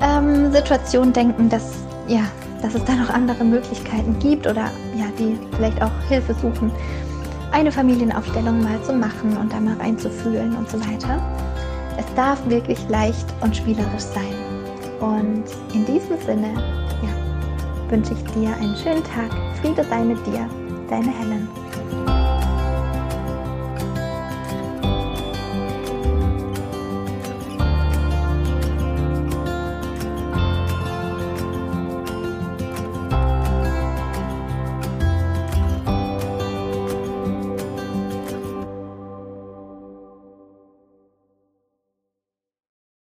ähm, 0.00 0.52
Situation 0.52 1.12
denken, 1.12 1.48
dass 1.48 1.72
ja, 2.06 2.22
dass 2.64 2.74
es 2.74 2.84
da 2.86 2.94
noch 2.94 3.10
andere 3.10 3.44
Möglichkeiten 3.44 4.18
gibt 4.20 4.46
oder 4.46 4.70
ja, 4.96 5.04
die 5.18 5.38
vielleicht 5.54 5.82
auch 5.82 5.90
Hilfe 6.08 6.32
suchen, 6.32 6.72
eine 7.52 7.70
Familienaufstellung 7.70 8.62
mal 8.62 8.82
zu 8.82 8.94
machen 8.94 9.36
und 9.36 9.52
da 9.52 9.60
mal 9.60 9.76
reinzufühlen 9.76 10.56
und 10.56 10.70
so 10.70 10.80
weiter. 10.80 11.22
Es 11.98 12.06
darf 12.14 12.38
wirklich 12.48 12.78
leicht 12.88 13.26
und 13.42 13.54
spielerisch 13.54 14.04
sein. 14.14 14.34
Und 14.98 15.44
in 15.74 15.84
diesem 15.84 16.18
Sinne 16.24 16.54
ja, 17.02 17.90
wünsche 17.90 18.14
ich 18.14 18.32
dir 18.32 18.56
einen 18.56 18.76
schönen 18.76 19.04
Tag. 19.04 19.30
Friede 19.60 19.84
sei 19.84 20.02
mit 20.02 20.26
dir, 20.26 20.48
deine 20.88 21.12
Helen. 21.18 21.63